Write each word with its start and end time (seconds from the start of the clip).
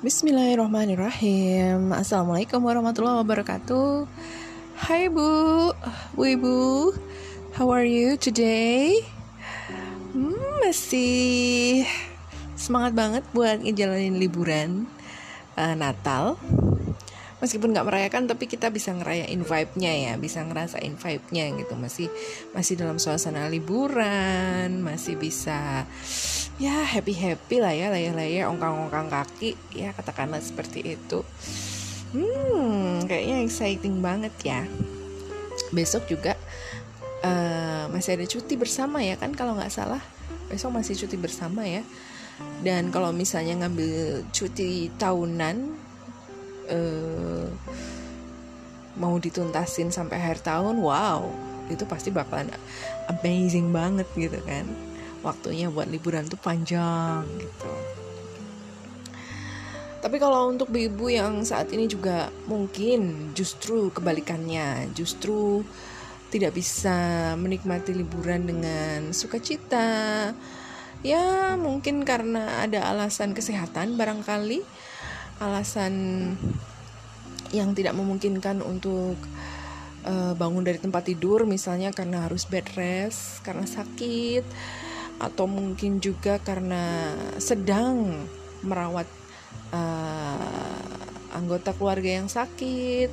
Bismillahirrahmanirrahim. 0.00 1.92
Assalamualaikum 1.92 2.56
warahmatullahi 2.64 3.20
wabarakatuh. 3.20 4.08
Hai 4.80 5.12
Bu. 5.12 5.76
Bu 6.16 6.22
Ibu. 6.24 6.60
How 7.52 7.68
are 7.68 7.84
you 7.84 8.16
today? 8.16 9.04
Hmm, 10.16 10.40
masih 10.64 11.84
semangat 12.56 12.96
banget 12.96 13.28
buat 13.36 13.60
ngejalanin 13.60 14.16
liburan 14.16 14.88
uh, 15.60 15.76
Natal 15.76 16.40
meskipun 17.40 17.72
nggak 17.72 17.88
merayakan 17.88 18.28
tapi 18.28 18.46
kita 18.46 18.68
bisa 18.68 18.92
ngerayain 18.92 19.40
vibe-nya 19.40 19.92
ya 19.92 20.12
bisa 20.20 20.44
ngerasain 20.44 20.94
vibe-nya 20.94 21.44
gitu. 21.56 21.74
Masih 21.74 22.08
masih 22.52 22.76
dalam 22.76 23.00
suasana 23.00 23.48
liburan 23.48 24.84
masih 24.84 25.16
bisa 25.16 25.88
ya 26.60 26.84
happy 26.84 27.16
happy 27.16 27.56
lah 27.58 27.72
ya 27.72 27.88
layar-layar 27.88 28.52
ongkang-ongkang 28.52 29.08
kaki 29.08 29.56
ya 29.72 29.96
katakanlah 29.96 30.38
seperti 30.44 30.96
itu. 31.00 31.24
Hmm 32.12 33.04
kayaknya 33.08 33.42
exciting 33.42 34.04
banget 34.04 34.34
ya. 34.44 34.62
Besok 35.72 36.06
juga 36.06 36.36
uh, 37.24 37.88
masih 37.88 38.20
ada 38.20 38.26
cuti 38.28 38.54
bersama 38.60 39.00
ya 39.00 39.16
kan 39.16 39.32
kalau 39.32 39.56
nggak 39.56 39.72
salah. 39.72 40.02
Besok 40.52 40.76
masih 40.76 40.94
cuti 40.94 41.16
bersama 41.16 41.64
ya. 41.64 41.80
Dan 42.64 42.88
kalau 42.88 43.12
misalnya 43.12 43.64
ngambil 43.64 44.24
cuti 44.32 44.88
tahunan 44.96 45.88
uh, 46.70 47.46
mau 48.98 49.16
dituntasin 49.18 49.92
sampai 49.92 50.18
akhir 50.18 50.42
tahun 50.46 50.78
wow 50.78 51.26
itu 51.70 51.86
pasti 51.86 52.10
bakalan 52.10 52.50
amazing 53.06 53.70
banget 53.70 54.06
gitu 54.18 54.38
kan. 54.42 54.66
Waktunya 55.20 55.68
buat 55.68 55.86
liburan 55.86 56.26
tuh 56.26 56.40
panjang 56.40 57.22
gitu. 57.38 57.72
Tapi 60.00 60.16
kalau 60.16 60.48
untuk 60.48 60.72
ibu 60.72 61.12
yang 61.12 61.44
saat 61.44 61.68
ini 61.76 61.84
juga 61.84 62.32
mungkin 62.48 63.30
justru 63.36 63.92
kebalikannya 63.92 64.88
justru 64.96 65.60
tidak 66.32 66.56
bisa 66.56 66.96
menikmati 67.36 67.92
liburan 67.92 68.48
dengan 68.48 69.12
sukacita 69.12 70.30
ya 71.02 71.56
mungkin 71.58 72.06
karena 72.06 72.64
ada 72.64 72.86
alasan 72.86 73.36
kesehatan 73.36 73.98
barangkali 73.98 74.62
alasan 75.40 75.94
yang 77.50 77.72
tidak 77.74 77.96
memungkinkan 77.96 78.62
untuk 78.62 79.16
uh, 80.06 80.32
bangun 80.36 80.62
dari 80.62 80.78
tempat 80.78 81.08
tidur 81.08 81.48
misalnya 81.48 81.90
karena 81.90 82.28
harus 82.28 82.46
bed 82.46 82.68
rest 82.76 83.42
karena 83.42 83.66
sakit 83.66 84.44
atau 85.20 85.44
mungkin 85.44 86.00
juga 86.00 86.40
karena 86.40 87.12
sedang 87.36 88.24
merawat 88.64 89.08
uh, 89.72 90.80
anggota 91.34 91.72
keluarga 91.76 92.20
yang 92.22 92.28
sakit 92.28 93.10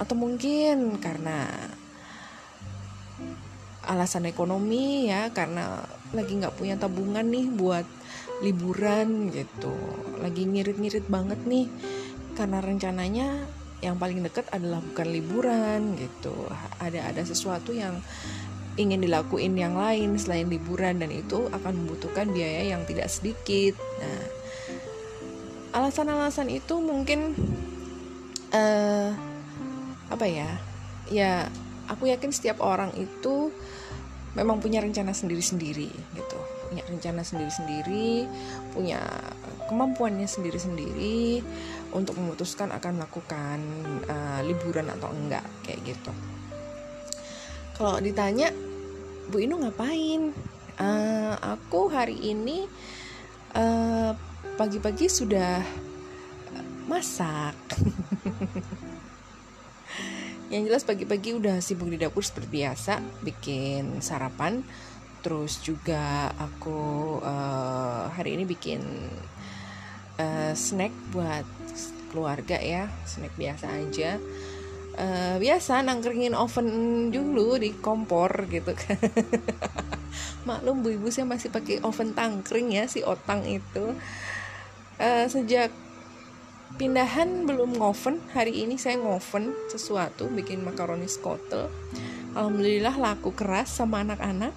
atau 0.00 0.14
mungkin 0.16 0.98
karena 0.98 1.46
alasan 3.82 4.30
ekonomi 4.30 5.10
ya 5.10 5.30
karena 5.34 5.82
lagi 6.14 6.38
nggak 6.38 6.54
punya 6.54 6.78
tabungan 6.78 7.26
nih 7.26 7.46
buat 7.50 7.86
liburan 8.42 9.30
gitu. 9.30 9.72
Lagi 10.18 10.44
ngirit-ngirit 10.44 11.06
banget 11.06 11.40
nih. 11.46 11.70
Karena 12.34 12.58
rencananya 12.58 13.46
yang 13.82 13.98
paling 13.98 14.22
dekat 14.22 14.50
adalah 14.50 14.82
bukan 14.82 15.08
liburan 15.08 15.80
gitu. 15.96 16.34
Ada 16.82 17.14
ada 17.14 17.22
sesuatu 17.22 17.70
yang 17.70 18.02
ingin 18.74 19.04
dilakuin 19.04 19.54
yang 19.54 19.78
lain 19.78 20.16
selain 20.16 20.48
liburan 20.48 20.98
dan 20.98 21.12
itu 21.12 21.46
akan 21.52 21.72
membutuhkan 21.84 22.30
biaya 22.34 22.74
yang 22.74 22.82
tidak 22.84 23.08
sedikit. 23.08 23.78
Nah 24.02 24.22
alasan-alasan 25.72 26.52
itu 26.52 26.78
mungkin 26.82 27.32
uh, 28.52 29.10
apa 30.10 30.26
ya? 30.28 30.50
Ya 31.12 31.32
aku 31.90 32.08
yakin 32.08 32.32
setiap 32.32 32.62
orang 32.64 32.94
itu 32.96 33.52
memang 34.32 34.64
punya 34.64 34.80
rencana 34.80 35.12
sendiri-sendiri 35.12 35.92
gitu 35.92 36.40
punya 36.72 36.88
rencana 36.88 37.20
sendiri-sendiri, 37.20 38.24
punya 38.72 39.04
kemampuannya 39.68 40.24
sendiri-sendiri 40.24 41.44
untuk 41.92 42.16
memutuskan 42.16 42.72
akan 42.72 42.96
melakukan 42.96 43.60
uh, 44.08 44.40
liburan 44.40 44.88
atau 44.88 45.12
enggak 45.12 45.44
kayak 45.68 45.84
gitu. 45.84 46.12
Kalau 47.76 48.00
ditanya, 48.00 48.48
Bu 49.28 49.44
Inu 49.44 49.60
ngapain? 49.60 50.32
Uh, 50.80 51.36
aku 51.44 51.92
hari 51.92 52.16
ini 52.32 52.64
pagi 53.52 54.16
pagi-pagi 54.56 55.12
sudah 55.12 55.60
masak. 56.88 57.52
Yang 60.52 60.62
jelas 60.72 60.88
pagi-pagi 60.88 61.36
udah 61.36 61.60
sibuk 61.60 61.92
di 61.92 62.00
dapur 62.00 62.24
seperti 62.24 62.48
biasa, 62.60 63.00
bikin 63.20 64.00
sarapan 64.00 64.64
terus 65.22 65.62
juga 65.62 66.34
aku 66.34 67.18
uh, 67.22 68.10
hari 68.10 68.34
ini 68.34 68.44
bikin 68.44 68.82
uh, 70.18 70.52
snack 70.52 70.90
buat 71.14 71.46
keluarga 72.10 72.58
ya 72.58 72.90
snack 73.06 73.32
biasa 73.38 73.66
aja. 73.70 74.18
Uh, 74.92 75.40
biasa 75.40 75.80
nangkringin 75.80 76.36
oven 76.36 77.08
dulu 77.08 77.56
di 77.56 77.72
kompor 77.72 78.44
gitu 78.50 78.76
kan. 78.76 79.00
Maklum 80.48 80.84
bu 80.84 80.92
ibu 80.92 81.08
saya 81.08 81.24
masih 81.24 81.48
pakai 81.48 81.80
oven 81.80 82.12
tangkring 82.12 82.74
ya 82.74 82.84
si 82.84 83.00
otang 83.00 83.46
itu. 83.48 83.96
Uh, 85.00 85.24
sejak 85.30 85.72
pindahan 86.76 87.48
belum 87.48 87.80
ngoven 87.80 88.20
hari 88.32 88.64
ini 88.64 88.76
saya 88.76 89.00
ngoven 89.00 89.52
sesuatu 89.72 90.28
bikin 90.28 90.64
makaroni 90.64 91.08
skotel 91.08 91.68
alhamdulillah 92.32 92.96
laku 92.96 93.32
keras 93.36 93.68
sama 93.72 94.04
anak-anak. 94.04 94.52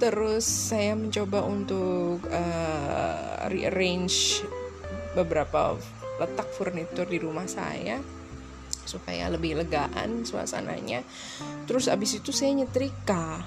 Terus 0.00 0.48
saya 0.48 0.96
mencoba 0.96 1.44
untuk 1.44 2.24
uh, 2.32 3.46
rearrange 3.52 4.40
beberapa 5.12 5.76
letak 6.16 6.48
furnitur 6.56 7.04
di 7.04 7.20
rumah 7.20 7.44
saya 7.44 8.00
supaya 8.88 9.28
lebih 9.28 9.60
legaan 9.60 10.24
suasananya. 10.24 11.04
Terus 11.68 11.92
abis 11.92 12.16
itu 12.24 12.32
saya 12.32 12.56
nyetrika 12.56 13.44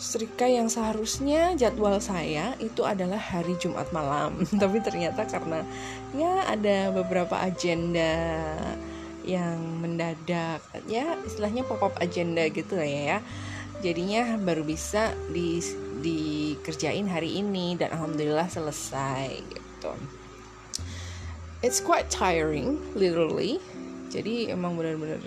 setrika 0.00 0.48
yang 0.48 0.72
seharusnya 0.72 1.52
jadwal 1.60 2.00
saya 2.00 2.56
itu 2.56 2.88
adalah 2.88 3.20
hari 3.20 3.52
Jumat 3.60 3.92
malam. 3.92 4.40
Tapi 4.62 4.80
ternyata 4.80 5.28
karena 5.28 5.60
ya 6.16 6.48
ada 6.48 6.88
beberapa 6.88 7.36
agenda 7.36 8.16
yang 9.20 9.60
mendadak 9.84 10.64
ya 10.88 11.20
istilahnya 11.28 11.68
pop 11.68 11.84
up 11.84 11.94
agenda 12.00 12.48
gitu 12.48 12.80
lah 12.80 12.88
ya. 12.88 13.18
Jadinya 13.84 14.40
baru 14.40 14.64
bisa 14.64 15.12
di 15.28 15.60
dikerjain 16.00 17.04
hari 17.04 17.36
ini 17.36 17.76
dan 17.76 17.92
alhamdulillah 17.92 18.48
selesai 18.48 19.36
gitu. 19.52 19.92
It's 21.60 21.76
quite 21.76 22.08
tiring 22.08 22.80
literally. 22.96 23.60
Jadi 24.08 24.48
emang 24.48 24.80
benar-benar 24.80 25.20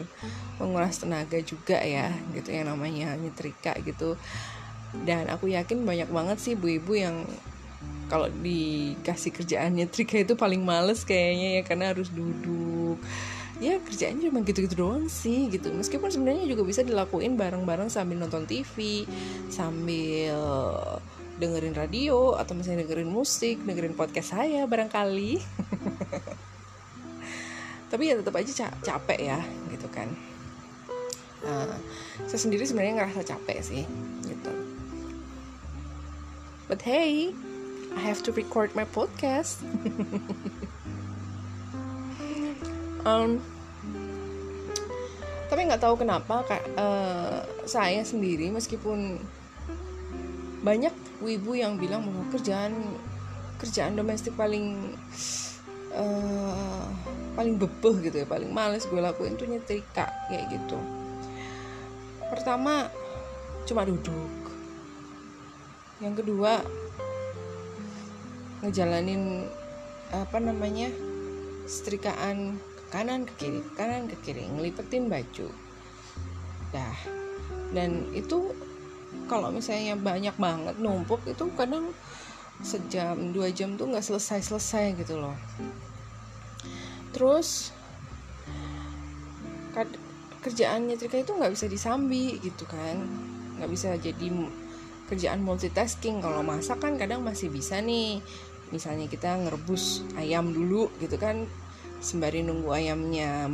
menguras 0.58 0.98
tenaga 0.98 1.40
juga 1.46 1.78
ya 1.80 2.10
gitu 2.34 2.52
yang 2.52 2.74
namanya 2.74 3.16
nyetrika 3.16 3.78
gitu 3.86 4.18
dan 5.02 5.26
aku 5.34 5.50
yakin 5.50 5.82
banyak 5.82 6.08
banget 6.14 6.38
sih 6.38 6.54
ibu-ibu 6.54 6.94
yang 6.94 7.26
kalau 8.14 8.30
dikasih 8.30 9.34
kerjaannya 9.34 9.90
trika 9.90 10.22
itu 10.22 10.38
paling 10.38 10.62
males 10.62 11.02
kayaknya 11.02 11.50
ya 11.58 11.62
karena 11.66 11.86
harus 11.98 12.14
duduk. 12.14 13.02
Ya 13.58 13.82
kerjaannya 13.82 14.30
cuma 14.30 14.46
gitu-gitu 14.46 14.76
doang 14.78 15.10
sih 15.10 15.50
gitu. 15.50 15.74
Meskipun 15.74 16.14
sebenarnya 16.14 16.46
juga 16.46 16.62
bisa 16.62 16.86
dilakuin 16.86 17.34
bareng-bareng 17.34 17.90
sambil 17.90 18.22
nonton 18.22 18.46
TV 18.46 19.08
sambil 19.50 20.38
dengerin 21.42 21.74
radio 21.74 22.38
atau 22.38 22.54
misalnya 22.54 22.86
dengerin 22.86 23.10
musik 23.10 23.58
dengerin 23.66 23.98
podcast 23.98 24.38
saya 24.38 24.70
barangkali. 24.70 25.42
Tapi 27.92 28.04
ya 28.10 28.22
tetap 28.22 28.38
aja 28.38 28.70
capek 28.78 29.20
ya 29.22 29.40
gitu 29.74 29.90
kan. 29.90 30.10
Nah, 31.44 31.76
saya 32.30 32.40
sendiri 32.40 32.62
sebenarnya 32.64 33.04
ngerasa 33.04 33.26
capek 33.26 33.58
sih 33.60 33.84
gitu 34.28 34.63
but 36.68 36.82
hey 36.82 37.34
I 37.94 38.02
have 38.02 38.26
to 38.26 38.32
record 38.34 38.74
my 38.74 38.90
podcast. 38.90 39.62
um, 43.06 43.38
tapi 45.54 45.70
nggak 45.70 45.86
tahu 45.86 46.02
kenapa 46.02 46.42
kak 46.50 46.64
uh, 46.74 47.46
saya 47.70 48.02
sendiri 48.02 48.50
meskipun 48.50 49.22
banyak 50.66 50.96
ibu 51.22 51.52
yang 51.54 51.78
bilang 51.78 52.08
bahwa 52.10 52.26
kerjaan 52.34 52.74
kerjaan 53.62 53.94
domestik 53.94 54.34
paling 54.34 54.98
uh, 55.94 56.90
paling 57.38 57.62
bebeh 57.62 58.10
gitu 58.10 58.24
ya 58.24 58.28
paling 58.28 58.50
males 58.50 58.90
gue 58.90 58.98
lakuin 58.98 59.38
tuh 59.38 59.46
nyetrika 59.46 60.10
kayak 60.32 60.50
gitu 60.52 60.80
pertama 62.34 62.90
cuma 63.70 63.86
duduk 63.86 64.43
yang 66.04 66.20
kedua 66.20 66.60
ngejalanin 68.60 69.48
apa 70.12 70.38
namanya 70.44 70.92
setrikaan 71.64 72.60
ke 72.60 72.84
kanan 72.92 73.24
ke 73.24 73.34
kiri 73.40 73.60
ke 73.64 73.72
kanan 73.80 74.12
ke 74.12 74.16
kiri 74.20 74.44
ngelipetin 74.52 75.08
baju. 75.08 75.48
Dah. 76.76 76.98
Dan 77.72 78.12
itu 78.12 78.52
kalau 79.32 79.50
misalnya 79.50 79.96
banyak 79.96 80.36
banget 80.36 80.76
numpuk 80.84 81.24
itu 81.24 81.48
kadang 81.56 81.96
sejam 82.60 83.32
dua 83.32 83.50
jam 83.50 83.80
tuh 83.80 83.88
nggak 83.88 84.04
selesai 84.04 84.44
selesai 84.44 85.00
gitu 85.00 85.18
loh. 85.24 85.36
Terus 87.16 87.72
kerjaan 90.44 90.92
nyetrika 90.92 91.24
itu 91.24 91.32
nggak 91.32 91.56
bisa 91.56 91.66
disambi 91.72 92.38
gitu 92.44 92.68
kan. 92.68 93.00
Nggak 93.58 93.72
bisa 93.72 93.96
jadi 93.96 94.28
kerjaan 95.10 95.44
multitasking. 95.44 96.24
Kalau 96.24 96.42
masak 96.46 96.84
kan 96.84 96.96
kadang 96.96 97.24
masih 97.24 97.52
bisa 97.52 97.80
nih. 97.80 98.24
Misalnya 98.72 99.06
kita 99.06 99.38
ngerebus 99.38 100.04
ayam 100.18 100.52
dulu 100.52 100.90
gitu 101.00 101.16
kan. 101.20 101.46
Sembari 102.04 102.44
nunggu 102.44 102.70
ayamnya 102.72 103.48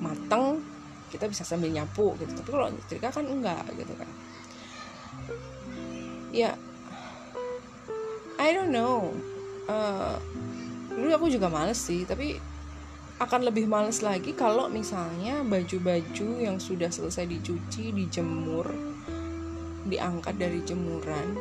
mateng 0.00 0.64
kita 1.12 1.30
bisa 1.30 1.46
sambil 1.46 1.70
nyapu 1.70 2.16
gitu. 2.18 2.32
Tapi 2.34 2.50
kalau 2.50 2.68
nyetrika 2.72 3.08
kan 3.12 3.24
enggak 3.26 3.64
gitu 3.76 3.94
kan. 3.94 4.10
Ya 6.34 6.58
I 8.40 8.50
don't 8.52 8.74
know. 8.74 9.14
Uh, 9.64 10.20
dulu 10.92 11.10
aku 11.16 11.26
juga 11.32 11.48
males 11.50 11.80
sih 11.80 12.06
tapi 12.06 12.38
akan 13.18 13.46
lebih 13.46 13.70
males 13.70 14.02
lagi 14.02 14.34
kalau 14.34 14.66
misalnya 14.66 15.42
baju-baju 15.46 16.28
yang 16.42 16.58
sudah 16.58 16.90
selesai 16.90 17.30
dicuci 17.30 17.94
dijemur 17.94 18.93
diangkat 19.84 20.34
dari 20.40 20.60
jemuran 20.64 21.36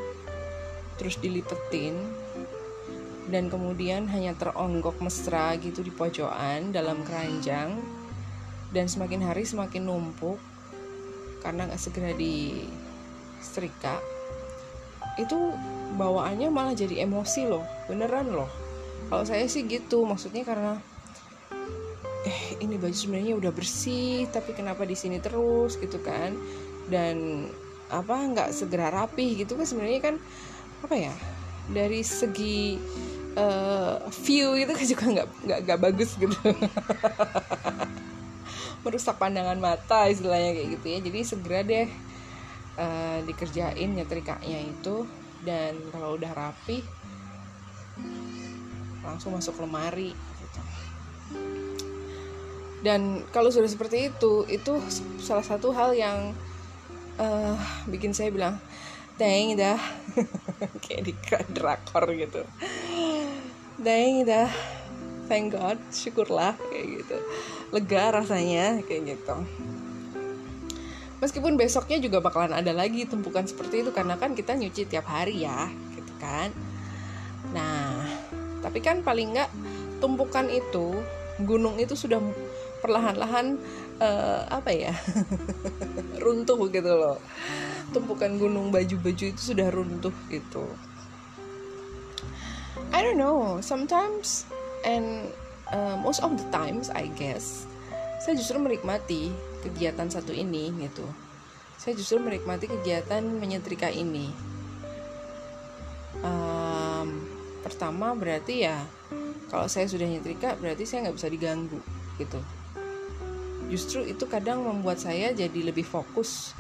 terus 1.00 1.18
dilipetin 1.18 1.98
dan 3.34 3.48
kemudian 3.50 4.06
hanya 4.12 4.36
teronggok 4.36 5.00
mesra 5.00 5.56
gitu 5.58 5.82
di 5.82 5.90
pojokan 5.90 6.76
dalam 6.76 7.02
keranjang. 7.02 7.82
Dan 8.74 8.90
semakin 8.90 9.22
hari 9.22 9.46
semakin 9.46 9.86
numpuk 9.86 10.42
karena 11.46 11.70
nggak 11.70 11.82
segera 11.82 12.12
di 12.18 12.66
setrika 13.44 14.00
itu 15.20 15.54
bawaannya 16.00 16.50
malah 16.50 16.74
jadi 16.74 17.06
emosi 17.06 17.46
loh 17.46 17.62
beneran 17.86 18.34
loh. 18.34 18.50
Kalau 19.14 19.22
saya 19.30 19.46
sih 19.46 19.70
gitu 19.70 20.10
maksudnya 20.10 20.42
karena 20.42 20.82
eh 22.26 22.58
ini 22.66 22.82
baju 22.82 22.96
sebenarnya 22.96 23.38
udah 23.38 23.52
bersih 23.54 24.26
tapi 24.34 24.58
kenapa 24.58 24.90
di 24.90 24.98
sini 24.98 25.22
terus? 25.22 25.78
gitu 25.78 26.02
kan. 26.02 26.34
Dan 26.90 27.46
apa 27.92 28.16
nggak 28.16 28.50
segera 28.56 28.92
rapi 28.94 29.44
gitu 29.44 29.60
kan 29.60 29.66
sebenarnya 29.68 30.02
kan 30.02 30.16
apa 30.84 30.96
ya 30.96 31.14
dari 31.72 32.04
segi 32.04 32.76
uh, 33.40 34.04
view 34.24 34.60
itu 34.60 34.72
kan 34.76 34.86
juga 34.86 35.06
nggak 35.08 35.28
nggak 35.48 35.60
nggak 35.68 35.80
bagus 35.80 36.10
gitu. 36.20 36.36
Merusak 38.84 39.16
pandangan 39.16 39.56
mata 39.64 40.12
istilahnya 40.12 40.52
kayak 40.52 40.70
gitu 40.76 40.86
ya. 40.92 41.00
Jadi 41.00 41.20
segera 41.24 41.60
deh 41.64 41.88
uh, 42.76 43.18
dikerjain 43.24 43.90
nyetrikanya 43.96 44.60
itu. 44.60 45.08
Dan 45.44 45.76
kalau 45.92 46.16
udah 46.16 46.32
rapi 46.32 46.84
langsung 49.04 49.36
masuk 49.36 49.60
lemari 49.60 50.16
gitu. 50.16 50.62
dan 52.84 53.24
kalau 53.32 53.52
sudah 53.52 53.68
seperti 53.68 54.12
itu 54.12 54.48
itu 54.48 54.80
salah 55.20 55.44
satu 55.44 55.76
hal 55.76 55.92
yang 55.96 56.32
uh, 57.20 57.58
bikin 57.90 58.16
saya 58.16 58.30
bilang 58.34 58.58
dang 59.18 59.58
dah. 59.58 59.80
Kayak 60.84 61.02
di 61.06 61.14
drakor 61.54 62.06
gitu. 62.14 62.42
Dang 63.78 64.14
dah. 64.26 64.50
Thank 65.24 65.56
god 65.56 65.80
syukurlah 65.88 66.60
kayak 66.68 67.00
gitu. 67.00 67.18
Lega 67.72 68.12
rasanya 68.12 68.84
kayak 68.84 69.16
gitu. 69.16 69.36
Meskipun 71.24 71.56
besoknya 71.56 72.04
juga 72.04 72.20
bakalan 72.20 72.52
ada 72.52 72.76
lagi 72.76 73.08
tumpukan 73.08 73.48
seperti 73.48 73.88
itu 73.88 73.96
karena 73.96 74.20
kan 74.20 74.36
kita 74.36 74.52
nyuci 74.52 74.84
tiap 74.84 75.08
hari 75.08 75.48
ya 75.48 75.72
gitu 75.96 76.14
kan. 76.20 76.52
Nah 77.56 78.04
tapi 78.60 78.84
kan 78.84 79.00
paling 79.00 79.32
nggak 79.32 79.50
tumpukan 80.04 80.52
itu 80.52 81.00
gunung 81.48 81.80
itu 81.80 81.96
sudah 81.96 82.20
perlahan-lahan 82.84 83.56
uh, 84.00 84.48
apa 84.50 84.72
ya? 84.74 84.94
Runtuh 86.24 86.58
gitu 86.72 86.92
loh. 86.94 87.18
Tumpukan 87.94 88.40
gunung 88.40 88.74
baju-baju 88.74 89.26
itu 89.30 89.42
sudah 89.54 89.70
runtuh 89.70 90.16
gitu. 90.32 90.66
I 92.90 93.06
don't 93.06 93.22
know. 93.22 93.62
Sometimes 93.62 94.50
and 94.82 95.30
uh, 95.70 95.98
most 96.02 96.26
of 96.26 96.34
the 96.34 96.48
times 96.50 96.90
I 96.90 97.10
guess 97.14 97.70
saya 98.24 98.40
justru 98.40 98.56
menikmati 98.56 99.36
kegiatan 99.68 100.08
satu 100.08 100.32
ini 100.32 100.72
gitu. 100.80 101.04
Saya 101.76 101.94
justru 102.00 102.24
menikmati 102.24 102.72
kegiatan 102.72 103.20
menyetrika 103.20 103.92
ini. 103.92 104.32
Um, 106.24 107.28
pertama 107.60 108.16
berarti 108.16 108.64
ya 108.64 108.80
kalau 109.52 109.68
saya 109.68 109.92
sudah 109.92 110.08
nyetrika 110.08 110.56
berarti 110.56 110.88
saya 110.88 111.08
nggak 111.08 111.18
bisa 111.20 111.28
diganggu 111.28 111.80
gitu 112.16 112.40
justru 113.68 114.04
itu 114.08 114.26
kadang 114.28 114.64
membuat 114.64 115.00
saya 115.00 115.32
jadi 115.32 115.60
lebih 115.70 115.86
fokus 115.86 116.56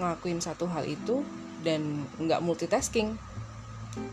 ngelakuin 0.00 0.40
satu 0.40 0.64
hal 0.70 0.86
itu 0.88 1.22
dan 1.60 2.04
nggak 2.16 2.40
multitasking. 2.40 3.16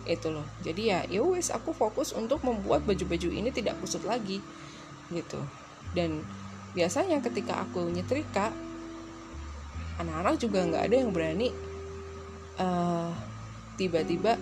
Itu 0.09 0.33
loh. 0.33 0.45
Jadi 0.65 0.89
ya 0.89 1.05
ya 1.05 1.21
wes 1.21 1.53
aku 1.53 1.71
fokus 1.71 2.11
untuk 2.11 2.41
membuat 2.41 2.83
baju-baju 2.83 3.29
ini 3.29 3.49
tidak 3.53 3.77
kusut 3.79 4.03
lagi 4.03 4.41
gitu. 5.13 5.39
Dan 5.93 6.25
biasanya 6.75 7.23
ketika 7.23 7.63
aku 7.63 7.87
nyetrika 7.87 8.51
anak-anak 9.97 10.35
juga 10.37 10.59
nggak 10.67 10.83
ada 10.91 10.95
yang 10.97 11.09
berani 11.09 11.49
uh, 12.61 13.09
tiba-tiba 13.79 14.37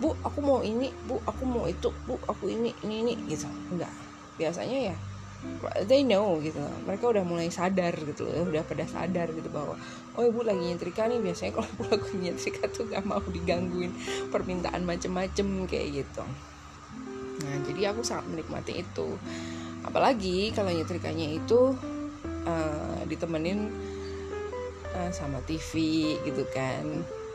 bu 0.00 0.16
aku 0.22 0.38
mau 0.40 0.60
ini 0.62 0.88
bu 1.04 1.18
aku 1.26 1.42
mau 1.44 1.66
itu 1.66 1.90
bu 2.06 2.18
aku 2.28 2.50
ini 2.50 2.74
ini 2.84 2.94
ini 3.06 3.12
gitu. 3.30 3.48
Enggak 3.72 3.90
biasanya 4.40 4.92
ya 4.92 4.96
they 5.88 6.04
know 6.04 6.36
gitu 6.44 6.60
mereka 6.84 7.08
udah 7.08 7.24
mulai 7.24 7.48
sadar 7.48 7.96
gitu 7.96 8.28
udah 8.28 8.60
pada 8.64 8.84
sadar 8.84 9.32
gitu 9.32 9.48
bahwa 9.48 9.76
oh 10.20 10.24
ibu 10.28 10.44
lagi 10.44 10.60
nyetrika 10.60 11.08
nih 11.08 11.20
biasanya 11.20 11.56
kalau 11.56 11.68
ibu 11.72 11.84
lagi 11.88 12.14
nyetrika 12.20 12.64
tuh 12.68 12.84
gak 12.92 13.04
mau 13.08 13.22
digangguin 13.24 13.92
permintaan 14.28 14.84
macem-macem 14.84 15.64
kayak 15.64 16.04
gitu. 16.04 16.24
Nah 17.40 17.56
jadi 17.64 17.94
aku 17.94 18.04
sangat 18.04 18.28
menikmati 18.28 18.84
itu. 18.84 19.16
Apalagi 19.80 20.52
kalau 20.52 20.68
nyetrikanya 20.68 21.24
itu 21.32 21.72
uh, 22.44 23.00
ditemenin 23.08 23.72
uh, 24.92 25.10
sama 25.10 25.40
TV 25.48 25.72
gitu 26.20 26.44
kan. 26.52 26.84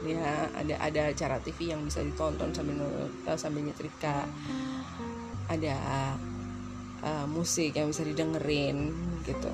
Ya 0.05 0.45
ada 0.53 0.75
ada 0.77 1.01
acara 1.09 1.41
TV 1.41 1.73
yang 1.73 1.81
bisa 1.81 2.05
ditonton 2.05 2.53
sambil 2.53 2.85
uh, 3.25 3.37
sambil 3.39 3.65
nyetrika. 3.65 4.29
Ada 5.49 5.77
uh, 7.03 7.27
musik 7.27 7.75
yang 7.75 7.91
bisa 7.91 8.05
didengerin 8.05 8.93
gitu. 9.25 9.51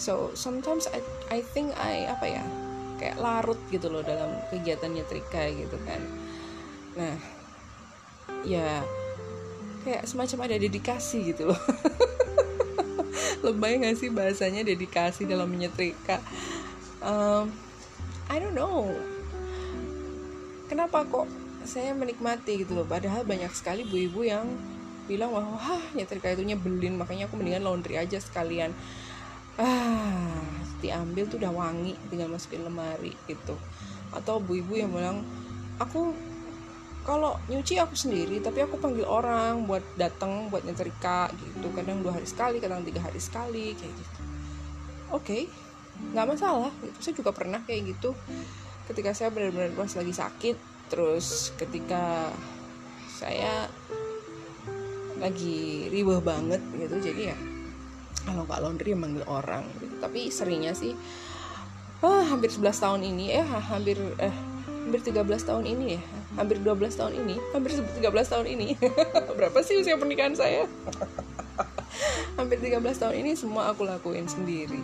So 0.00 0.32
sometimes 0.32 0.88
I 0.90 1.04
I 1.28 1.38
think 1.44 1.76
I 1.76 2.08
apa 2.08 2.26
ya 2.26 2.44
kayak 2.96 3.20
larut 3.20 3.60
gitu 3.68 3.92
loh 3.92 4.00
dalam 4.00 4.32
kegiatan 4.48 4.90
nyetrika 4.90 5.44
gitu 5.52 5.76
kan. 5.84 6.00
Nah 6.96 7.14
ya 8.42 8.80
kayak 9.84 10.08
semacam 10.08 10.48
ada 10.48 10.56
dedikasi 10.56 11.36
gitu 11.36 11.52
loh. 11.52 11.60
Lebay 13.44 13.80
gak 13.80 13.96
sih 13.96 14.12
bahasanya 14.12 14.64
dedikasi 14.68 15.24
dalam 15.24 15.48
menyetrika 15.48 16.20
um, 17.04 17.48
I 18.30 18.38
don't 18.38 18.54
know. 18.54 18.94
Kenapa 20.70 21.02
kok 21.02 21.26
saya 21.66 21.90
menikmati 21.96 22.62
gitu 22.62 22.78
loh? 22.78 22.86
Padahal 22.86 23.26
banyak 23.26 23.50
sekali 23.50 23.82
ibu-ibu 23.82 24.22
yang 24.22 24.46
bilang 25.10 25.34
bahwa 25.34 25.58
wah 25.58 25.82
nyetrika 25.98 26.30
itu 26.30 26.46
nyebelin. 26.46 26.94
Makanya 26.94 27.26
aku 27.26 27.34
mendingan 27.34 27.66
laundry 27.66 27.98
aja 27.98 28.22
sekalian. 28.22 28.70
Ah 29.58 30.30
diambil 30.80 31.28
tuh 31.28 31.36
udah 31.36 31.52
wangi 31.52 31.92
tinggal 32.08 32.32
masukin 32.32 32.64
lemari 32.64 33.12
gitu. 33.28 33.54
Atau 34.10 34.40
ibu-ibu 34.40 34.74
yang 34.78 34.90
bilang 34.90 35.22
aku 35.82 36.16
kalau 37.00 37.36
nyuci 37.48 37.80
aku 37.80 37.96
sendiri 37.96 38.44
tapi 38.44 38.60
aku 38.60 38.76
panggil 38.76 39.08
orang 39.08 39.64
buat 39.64 39.84
datang 39.96 40.48
buat 40.48 40.64
nyetrika 40.64 41.28
gitu. 41.36 41.68
Kadang 41.76 42.00
dua 42.00 42.16
hari 42.16 42.26
sekali 42.26 42.58
kadang 42.58 42.82
tiga 42.82 43.04
hari 43.04 43.20
sekali 43.20 43.76
kayak 43.76 43.94
gitu. 43.94 44.20
Oke 45.10 45.24
okay, 45.24 45.42
nggak 46.16 46.26
masalah. 46.26 46.72
Gitu 46.80 46.98
saya 47.00 47.14
juga 47.14 47.30
pernah 47.36 47.60
kayak 47.64 47.96
gitu. 47.96 48.16
Ketika 48.88 49.14
saya 49.14 49.30
benar-benar 49.30 49.76
pas 49.76 49.92
lagi 49.92 50.14
sakit 50.16 50.56
terus 50.90 51.54
ketika 51.54 52.34
saya 53.14 53.70
lagi 55.20 55.86
riweh 55.92 56.20
banget 56.24 56.60
gitu. 56.74 56.96
Jadi 56.98 57.22
ya 57.30 57.36
kalau 58.24 58.44
nggak 58.44 58.60
laundry 58.60 58.92
manggil 58.92 59.24
orang 59.24 59.64
gitu. 59.80 59.96
tapi 59.96 60.28
seringnya 60.28 60.76
sih 60.76 60.92
ah, 62.04 62.24
hampir 62.28 62.52
11 62.52 62.68
tahun 62.76 63.00
ini 63.00 63.32
eh 63.32 63.44
hampir 63.44 63.96
eh 64.20 64.34
hampir 64.90 65.00
13 65.04 65.22
tahun 65.46 65.64
ini 65.68 65.86
ya. 65.94 66.02
Hampir 66.34 66.56
12 66.62 66.98
tahun 66.98 67.12
ini 67.20 67.36
hampir 67.52 67.70
13 67.76 68.00
tahun 68.32 68.46
ini. 68.48 68.74
Berapa 69.38 69.60
sih 69.62 69.78
usia 69.78 69.94
pernikahan 70.00 70.34
saya? 70.34 70.66
Hampir 72.38 72.58
13 72.58 72.80
tahun 72.80 73.14
ini 73.20 73.36
semua 73.36 73.70
aku 73.70 73.84
lakuin 73.84 74.26
sendiri. 74.26 74.80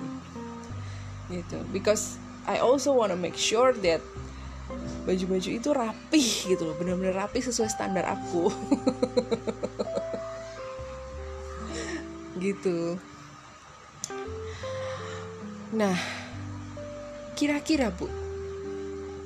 Gitu. 1.33 1.59
Because 1.73 2.21
I 2.47 2.63
also 2.63 2.95
wanna 2.95 3.19
make 3.19 3.35
sure 3.35 3.75
that 3.83 3.99
baju-baju 5.07 5.51
itu 5.51 5.71
rapih 5.75 6.29
gitu 6.55 6.63
loh. 6.67 6.77
Benar-benar 6.79 7.27
rapi 7.27 7.43
sesuai 7.43 7.71
standar 7.71 8.07
aku 8.07 8.51
gitu 12.39 13.01
nah 15.75 15.97
kira-kira 17.37 17.91
bu 17.93 18.09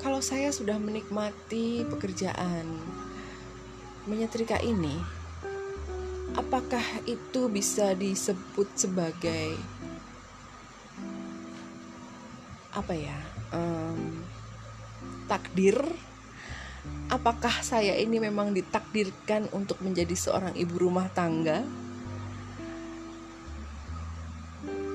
kalau 0.01 0.25
saya 0.25 0.49
sudah 0.49 0.81
menikmati 0.81 1.85
pekerjaan 1.85 2.65
menyetrika 4.09 4.57
ini, 4.65 4.97
apakah 6.33 6.83
itu 7.05 7.53
bisa 7.53 7.93
disebut 7.93 8.67
sebagai 8.73 9.61
apa 12.73 12.95
ya 12.97 13.19
um, 13.53 14.25
takdir? 15.29 15.77
Apakah 17.13 17.61
saya 17.61 17.99
ini 17.99 18.23
memang 18.23 18.57
ditakdirkan 18.57 19.53
untuk 19.53 19.83
menjadi 19.85 20.17
seorang 20.17 20.57
ibu 20.57 20.81
rumah 20.81 21.13
tangga? 21.13 21.61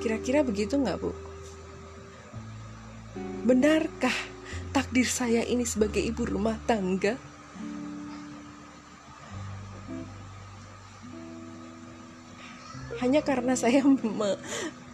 Kira-kira 0.06 0.46
begitu 0.46 0.78
nggak 0.78 1.02
bu? 1.02 1.10
Benarkah 3.42 4.14
takdir 4.70 5.10
saya 5.10 5.42
ini 5.42 5.66
sebagai 5.66 5.98
ibu 5.98 6.30
rumah 6.30 6.62
tangga? 6.70 7.18
Hanya 13.02 13.26
karena 13.26 13.58
saya 13.58 13.82
me, 13.82 14.38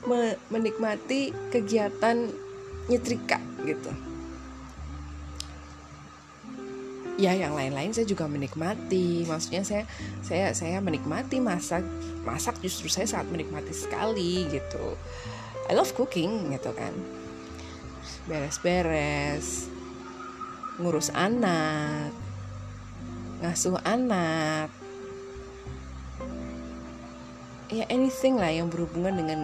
me, 0.08 0.40
menikmati 0.48 1.36
kegiatan 1.52 2.32
nyetrika 2.88 3.44
gitu. 3.68 3.92
Ya, 7.22 7.38
yang 7.38 7.54
lain-lain 7.54 7.94
saya 7.94 8.10
juga 8.10 8.26
menikmati. 8.26 9.30
Maksudnya 9.30 9.62
saya 9.62 9.86
saya 10.26 10.58
saya 10.58 10.82
menikmati 10.82 11.38
masak. 11.38 11.86
Masak 12.26 12.58
justru 12.66 12.90
saya 12.90 13.06
sangat 13.06 13.30
menikmati 13.30 13.70
sekali 13.78 14.50
gitu. 14.50 14.98
I 15.70 15.78
love 15.78 15.94
cooking 15.94 16.50
gitu 16.50 16.74
kan 16.74 17.22
beres-beres 18.30 19.70
ngurus 20.82 21.14
anak, 21.14 22.10
ngasuh 23.42 23.78
anak, 23.86 24.70
ya 27.70 27.86
anything 27.90 28.38
lah 28.38 28.50
yang 28.50 28.70
berhubungan 28.72 29.14
dengan 29.20 29.40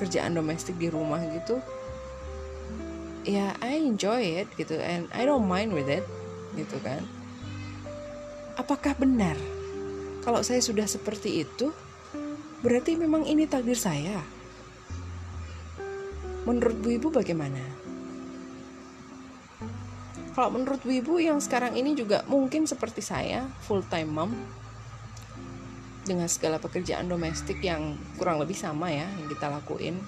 kerjaan 0.00 0.32
domestik 0.32 0.80
di 0.80 0.88
rumah 0.88 1.20
gitu 1.28 1.60
ya 3.28 3.52
I 3.60 3.76
enjoy 3.84 4.40
it 4.40 4.48
gitu 4.56 4.80
and 4.80 5.12
I 5.12 5.28
don't 5.28 5.44
mind 5.44 5.76
with 5.76 5.92
it 5.92 6.08
gitu 6.54 6.76
kan. 6.82 7.02
Apakah 8.58 8.96
benar 8.98 9.36
kalau 10.26 10.44
saya 10.44 10.60
sudah 10.60 10.84
seperti 10.84 11.46
itu 11.46 11.72
berarti 12.60 12.96
memang 12.96 13.24
ini 13.24 13.48
takdir 13.48 13.78
saya? 13.78 14.20
Menurut 16.44 16.76
Bu 16.80 16.88
Ibu 16.96 17.08
bagaimana? 17.12 17.80
Kalau 20.30 20.56
menurut 20.56 20.80
Wibu 20.86 21.18
yang 21.20 21.42
sekarang 21.42 21.74
ini 21.74 21.92
juga 21.98 22.22
mungkin 22.30 22.64
seperti 22.64 23.02
saya, 23.02 23.44
full 23.66 23.82
time 23.84 24.08
mom 24.08 24.32
dengan 26.06 26.30
segala 26.32 26.56
pekerjaan 26.56 27.10
domestik 27.10 27.60
yang 27.60 27.98
kurang 28.16 28.40
lebih 28.40 28.56
sama 28.56 28.88
ya 28.88 29.04
yang 29.04 29.28
kita 29.28 29.52
lakuin. 29.52 30.00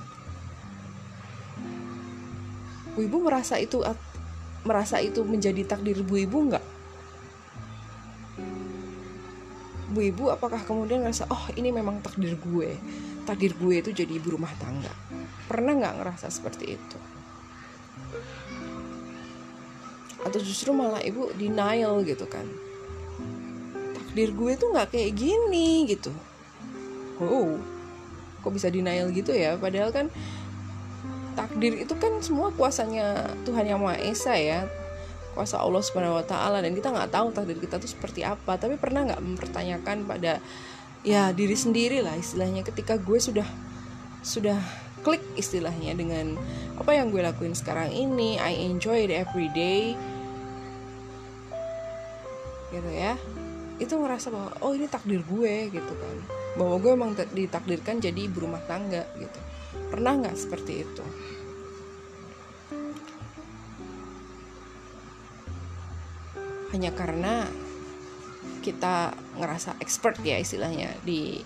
Wibu 2.97 3.19
merasa 3.21 3.61
itu 3.61 3.85
merasa 4.63 5.03
itu 5.03 5.27
menjadi 5.27 5.63
takdir 5.67 5.99
Bu 6.03 6.23
Ibu 6.23 6.39
nggak? 6.51 6.67
Bu 9.93 10.01
Ibu 10.01 10.25
apakah 10.33 10.63
kemudian 10.65 11.05
ngerasa 11.05 11.29
oh 11.29 11.45
ini 11.59 11.69
memang 11.75 12.01
takdir 12.01 12.39
gue. 12.39 12.79
Takdir 13.23 13.55
gue 13.55 13.75
itu 13.79 13.91
jadi 13.95 14.19
ibu 14.19 14.35
rumah 14.35 14.51
tangga. 14.59 14.91
Pernah 15.47 15.79
nggak 15.79 15.95
ngerasa 16.03 16.27
seperti 16.33 16.75
itu? 16.75 16.99
Atau 20.23 20.39
justru 20.43 20.75
malah 20.75 21.03
ibu 21.03 21.31
denial 21.39 22.03
gitu 22.03 22.27
kan? 22.27 22.47
Takdir 23.95 24.35
gue 24.35 24.53
tuh 24.59 24.75
nggak 24.75 24.91
kayak 24.91 25.13
gini 25.15 25.87
gitu. 25.87 26.11
Oh 27.23 27.61
kok 28.43 28.51
bisa 28.51 28.67
denial 28.69 29.15
gitu 29.15 29.31
ya? 29.31 29.55
Padahal 29.55 29.95
kan 29.95 30.11
takdir 31.33 31.75
itu 31.77 31.95
kan 31.97 32.21
semua 32.25 32.53
kuasanya 32.53 33.33
Tuhan 33.45 33.65
yang 33.69 33.81
Maha 33.83 33.99
Esa 34.01 34.37
ya. 34.37 34.69
Kuasa 35.33 35.61
Allah 35.61 35.81
Subhanahu 35.81 36.21
Wa 36.21 36.27
Taala. 36.27 36.59
Dan 36.61 36.77
kita 36.77 36.93
nggak 36.93 37.11
tahu 37.13 37.33
takdir 37.33 37.59
kita 37.59 37.81
tuh 37.81 37.91
seperti 37.91 38.23
apa. 38.23 38.57
Tapi 38.61 38.77
pernah 38.77 39.05
nggak 39.09 39.23
mempertanyakan 39.23 40.05
pada 40.05 40.39
ya 41.03 41.33
diri 41.33 41.57
sendiri 41.57 42.05
lah 42.05 42.15
istilahnya. 42.17 42.63
Ketika 42.65 43.01
gue 43.01 43.19
sudah 43.19 43.49
sudah 44.23 44.61
klik 45.03 45.25
istilahnya 45.35 45.99
dengan 45.99 46.39
apa 46.79 46.95
yang 46.95 47.11
gue 47.11 47.21
lakuin 47.27 47.59
sekarang 47.59 47.91
ini 47.91 48.39
I 48.39 48.69
enjoy 48.69 49.09
it 49.09 49.13
every 49.13 49.49
day. 49.53 49.97
Gitu 52.73 52.91
ya. 52.93 53.17
Itu 53.81 53.99
ngerasa 53.99 54.29
bahwa 54.31 54.51
oh 54.63 54.73
ini 54.77 54.87
takdir 54.87 55.25
gue 55.25 55.55
gitu 55.69 55.93
kan. 55.97 56.17
Bahwa 56.61 56.77
gue 56.77 56.93
emang 56.93 57.13
ditakdirkan 57.17 58.05
jadi 58.05 58.29
ibu 58.29 58.45
rumah 58.45 58.61
tangga 58.69 59.09
gitu 59.17 59.52
pernah 59.91 60.13
nggak 60.19 60.37
seperti 60.37 60.73
itu? 60.85 61.05
Hanya 66.73 66.91
karena 66.97 67.45
kita 68.63 69.13
ngerasa 69.37 69.77
expert 69.83 70.23
ya 70.25 70.39
istilahnya 70.39 70.97
di 71.05 71.43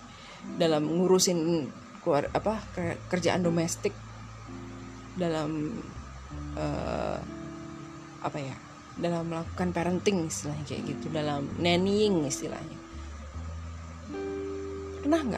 dalam 0.54 0.86
ngurusin 0.86 1.66
keluar 2.04 2.30
apa 2.30 2.62
kerjaan 3.10 3.42
domestik 3.42 3.90
dalam 5.18 5.74
uh, 6.54 7.18
apa 8.22 8.38
ya 8.38 8.54
dalam 8.96 9.28
melakukan 9.28 9.74
parenting 9.74 10.30
istilahnya 10.30 10.64
kayak 10.64 10.82
gitu 10.86 11.06
dalam 11.10 11.50
nannying 11.58 12.24
istilahnya. 12.24 12.78
Pernah 15.02 15.20
nggak 15.34 15.35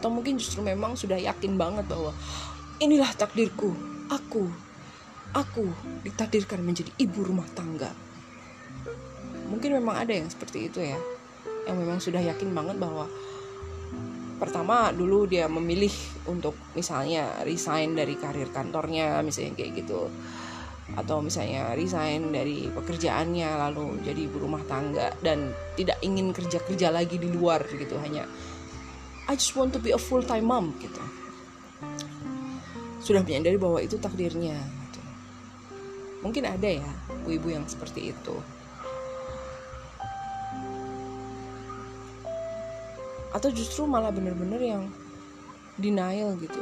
atau 0.00 0.08
mungkin 0.08 0.40
justru 0.40 0.64
memang 0.64 0.96
sudah 0.96 1.20
yakin 1.20 1.60
banget 1.60 1.84
bahwa 1.84 2.16
inilah 2.80 3.12
takdirku 3.12 3.76
aku 4.08 4.48
aku 5.36 5.68
ditakdirkan 6.02 6.64
menjadi 6.64 6.88
ibu 6.96 7.20
rumah 7.20 7.46
tangga. 7.52 7.92
Mungkin 9.52 9.76
memang 9.76 10.00
ada 10.00 10.16
yang 10.16 10.26
seperti 10.26 10.72
itu 10.72 10.80
ya 10.80 10.96
yang 11.68 11.76
memang 11.76 12.00
sudah 12.00 12.24
yakin 12.24 12.50
banget 12.56 12.80
bahwa 12.80 13.04
pertama 14.40 14.88
dulu 14.96 15.28
dia 15.28 15.44
memilih 15.52 15.92
untuk 16.24 16.56
misalnya 16.72 17.44
resign 17.44 17.92
dari 17.92 18.16
karir 18.16 18.48
kantornya 18.48 19.20
misalnya 19.20 19.52
kayak 19.60 19.84
gitu 19.84 20.08
atau 20.96 21.22
misalnya 21.22 21.76
resign 21.76 22.34
dari 22.34 22.66
pekerjaannya 22.72 23.46
lalu 23.68 24.00
jadi 24.02 24.26
ibu 24.26 24.42
rumah 24.42 24.64
tangga 24.66 25.12
dan 25.22 25.52
tidak 25.76 26.00
ingin 26.02 26.32
kerja-kerja 26.34 26.90
lagi 26.90 27.20
di 27.20 27.30
luar 27.30 27.62
gitu 27.68 27.94
hanya 28.00 28.26
I 29.30 29.38
just 29.38 29.54
want 29.54 29.70
to 29.74 29.78
be 29.78 29.94
a 29.94 30.00
full 30.02 30.26
time 30.26 30.50
mom 30.50 30.74
gitu. 30.82 30.98
Sudah 32.98 33.22
menyadari 33.22 33.54
bahwa 33.62 33.78
itu 33.78 33.94
takdirnya 33.94 34.58
gitu. 34.58 35.00
mungkin 36.26 36.50
ada 36.50 36.66
ya 36.66 36.90
ibu-ibu 37.22 37.54
yang 37.54 37.64
seperti 37.70 38.10
itu. 38.10 38.34
Atau 43.30 43.54
justru 43.54 43.86
malah 43.86 44.10
bener-bener 44.10 44.58
yang 44.58 44.82
denial 45.78 46.34
gitu. 46.34 46.58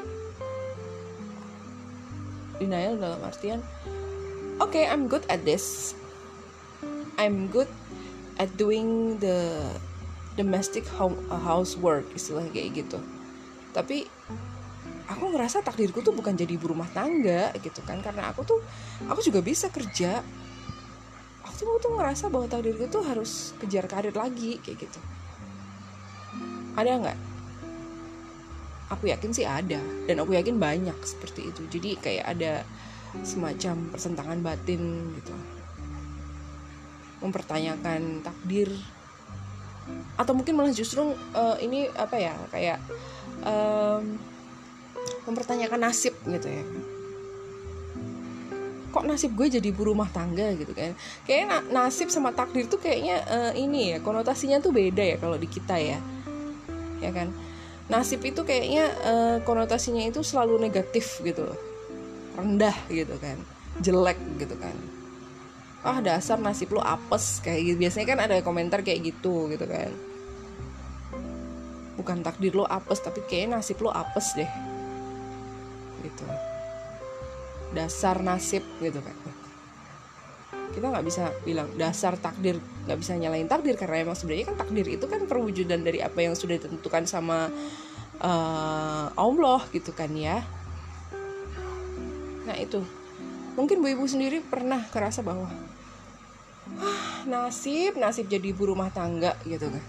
Denial 2.60 3.00
dalam 3.00 3.24
artian 3.24 3.64
okay 4.60 4.84
I'm 4.84 5.08
good 5.08 5.24
at 5.32 5.40
this. 5.48 5.96
I'm 7.16 7.48
good 7.48 7.72
at 8.36 8.52
doing 8.60 9.16
the 9.24 9.72
domestic 10.38 10.86
home 10.94 11.18
uh, 11.26 11.42
housework 11.42 12.06
istilah 12.14 12.46
kayak 12.54 12.86
gitu. 12.86 13.02
Tapi 13.74 14.06
aku 15.10 15.34
ngerasa 15.34 15.66
takdirku 15.66 15.98
tuh 16.00 16.14
bukan 16.14 16.38
jadi 16.38 16.54
ibu 16.54 16.70
rumah 16.70 16.86
tangga 16.94 17.50
gitu 17.58 17.82
kan. 17.82 17.98
Karena 17.98 18.30
aku 18.30 18.46
tuh 18.46 18.62
aku 19.10 19.18
juga 19.26 19.42
bisa 19.42 19.66
kerja. 19.66 20.22
Aku 21.42 21.54
tuh, 21.58 21.66
aku 21.74 21.78
tuh 21.82 21.92
ngerasa 21.98 22.24
bahwa 22.30 22.46
takdirku 22.46 22.86
tuh 22.86 23.02
harus 23.02 23.50
kejar 23.58 23.90
karir 23.90 24.14
lagi 24.14 24.62
kayak 24.62 24.86
gitu. 24.86 25.00
Ada 26.78 26.90
nggak? 27.02 27.18
Aku 28.94 29.10
yakin 29.10 29.30
sih 29.34 29.42
ada. 29.42 29.82
Dan 30.06 30.22
aku 30.22 30.38
yakin 30.38 30.56
banyak 30.62 30.96
seperti 31.02 31.50
itu. 31.50 31.66
Jadi 31.66 31.98
kayak 31.98 32.24
ada 32.38 32.62
semacam 33.26 33.90
pertentangan 33.90 34.38
batin 34.44 34.82
gitu. 35.18 35.34
Mempertanyakan 37.18 38.22
takdir 38.22 38.70
atau 40.18 40.34
mungkin 40.34 40.58
malah 40.58 40.74
justru 40.74 41.14
uh, 41.14 41.56
ini 41.62 41.86
apa 41.94 42.16
ya 42.18 42.34
kayak 42.50 42.78
um, 43.46 44.18
mempertanyakan 45.30 45.86
nasib 45.86 46.14
gitu 46.26 46.48
ya. 46.50 46.64
Kok 48.88 49.04
nasib 49.04 49.36
gue 49.38 49.46
jadi 49.46 49.68
ibu 49.68 49.86
rumah 49.86 50.10
tangga 50.10 50.50
gitu 50.58 50.74
kan? 50.74 50.98
Kayaknya 51.22 51.70
nasib 51.70 52.10
sama 52.10 52.34
takdir 52.34 52.66
tuh 52.66 52.82
kayaknya 52.82 53.22
uh, 53.30 53.52
ini 53.54 53.94
ya 53.94 53.98
konotasinya 54.02 54.58
tuh 54.58 54.74
beda 54.74 55.04
ya 55.04 55.16
kalau 55.22 55.38
di 55.38 55.46
kita 55.46 55.78
ya. 55.78 56.02
Ya 56.98 57.10
kan? 57.14 57.30
Nasib 57.86 58.20
itu 58.26 58.42
kayaknya 58.42 58.90
uh, 59.06 59.36
konotasinya 59.46 60.02
itu 60.02 60.26
selalu 60.26 60.58
negatif 60.58 61.22
gitu 61.22 61.46
rendah 62.34 62.74
gitu 62.90 63.14
kan? 63.22 63.38
Jelek 63.78 64.18
gitu 64.42 64.58
kan 64.58 64.97
ah 65.86 66.02
dasar 66.02 66.42
nasib 66.42 66.74
lo 66.74 66.82
apes 66.82 67.38
kayak 67.44 67.60
gitu. 67.74 67.76
Biasanya 67.86 68.06
kan 68.10 68.18
ada 68.24 68.34
komentar 68.42 68.82
kayak 68.82 69.14
gitu 69.14 69.46
gitu 69.52 69.66
kan. 69.66 69.90
Bukan 71.98 72.22
takdir 72.22 72.54
lo 72.54 72.66
apes 72.66 72.98
tapi 73.02 73.22
kayaknya 73.26 73.58
nasib 73.58 73.78
lo 73.82 73.90
apes 73.94 74.34
deh. 74.34 74.50
Gitu. 76.02 76.24
Dasar 77.74 78.22
nasib 78.22 78.64
gitu 78.82 78.98
kan. 78.98 79.16
Kita 80.68 80.94
nggak 80.94 81.06
bisa 81.06 81.30
bilang 81.42 81.66
dasar 81.74 82.14
takdir 82.18 82.58
nggak 82.86 82.98
bisa 82.98 83.18
nyalain 83.18 83.50
takdir 83.50 83.74
karena 83.74 84.06
emang 84.06 84.16
sebenarnya 84.16 84.54
kan 84.54 84.56
takdir 84.62 84.86
itu 84.86 85.04
kan 85.10 85.20
perwujudan 85.26 85.82
dari 85.82 86.00
apa 86.00 86.22
yang 86.22 86.38
sudah 86.38 86.56
ditentukan 86.60 87.04
sama 87.04 87.50
uh, 88.22 89.06
Allah 89.14 89.60
gitu 89.74 89.90
kan 89.94 90.10
ya. 90.14 90.42
Nah 92.46 92.56
itu 92.56 92.80
mungkin 93.58 93.82
bu 93.82 93.90
ibu 93.90 94.06
sendiri 94.06 94.38
pernah 94.38 94.86
kerasa 94.94 95.26
bahwa 95.26 95.50
ah, 96.78 97.26
nasib 97.26 97.98
nasib 97.98 98.30
jadi 98.30 98.54
ibu 98.54 98.70
rumah 98.70 98.94
tangga 98.94 99.34
gitu 99.42 99.66
kan. 99.66 99.82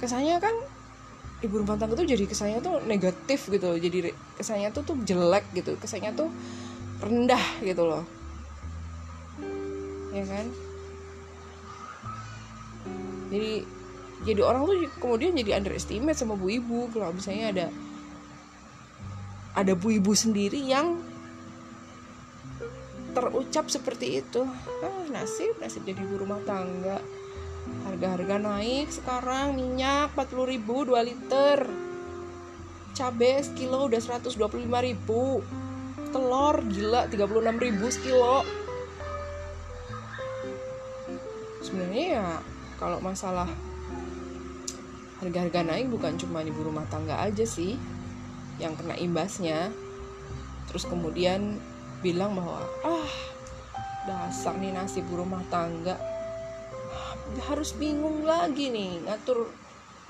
Kesannya 0.00 0.40
kan 0.40 0.56
ibu 1.44 1.60
rumah 1.60 1.76
tangga 1.76 1.92
tuh 1.92 2.08
jadi 2.08 2.24
kesannya 2.24 2.64
tuh 2.64 2.80
negatif 2.88 3.52
gitu 3.52 3.68
loh 3.68 3.76
jadi 3.76 4.16
kesannya 4.40 4.72
tuh 4.72 4.80
tuh 4.80 4.96
jelek 5.04 5.44
gitu 5.52 5.76
kesannya 5.76 6.16
tuh 6.16 6.32
rendah 7.04 7.44
gitu 7.60 7.84
loh. 7.84 8.08
Ya 10.16 10.24
kan? 10.24 10.48
Jadi 13.28 13.52
jadi 14.24 14.40
orang 14.40 14.64
tuh 14.64 14.88
kemudian 15.04 15.36
jadi 15.36 15.60
underestimate 15.60 16.16
sama 16.16 16.32
bu 16.32 16.48
ibu 16.48 16.88
kalau 16.96 17.12
misalnya 17.12 17.52
ada 17.52 17.66
ada 19.52 19.76
bu 19.76 19.92
ibu 20.00 20.16
sendiri 20.16 20.64
yang 20.64 20.96
terucap 23.14 23.70
seperti 23.70 24.20
itu. 24.20 24.42
Ah, 24.82 25.06
nasib 25.08 25.54
nasib 25.62 25.86
jadi 25.86 26.02
ibu 26.02 26.20
rumah 26.20 26.42
tangga. 26.42 26.98
Harga-harga 27.86 28.36
naik 28.36 28.92
sekarang 28.92 29.56
minyak 29.56 30.12
40 30.12 30.52
ribu 30.52 30.84
2 30.84 31.00
liter. 31.00 31.64
Cabai 32.94 33.40
sekilo 33.40 33.86
udah 33.86 34.02
125 34.02 34.34
ribu. 34.82 35.40
Telur 36.10 36.56
gila 36.68 37.06
36 37.08 37.64
ribu 37.64 37.86
sekilo. 37.88 38.44
Sebenarnya 41.64 42.04
ya 42.20 42.28
kalau 42.76 43.00
masalah 43.00 43.48
harga-harga 45.24 45.64
naik 45.64 45.88
bukan 45.88 46.20
cuma 46.20 46.44
ibu 46.44 46.60
rumah 46.60 46.84
tangga 46.92 47.16
aja 47.24 47.48
sih 47.48 47.80
yang 48.60 48.76
kena 48.76 48.94
imbasnya. 49.00 49.72
Terus 50.68 50.84
kemudian 50.84 51.58
bilang 52.04 52.36
bahwa 52.36 52.60
ah 52.84 53.08
dasar 54.04 54.60
nih 54.60 54.76
nasib 54.76 55.08
rumah 55.08 55.40
tangga. 55.48 55.96
Harus 57.48 57.72
bingung 57.72 58.28
lagi 58.28 58.68
nih 58.68 59.08
ngatur 59.08 59.48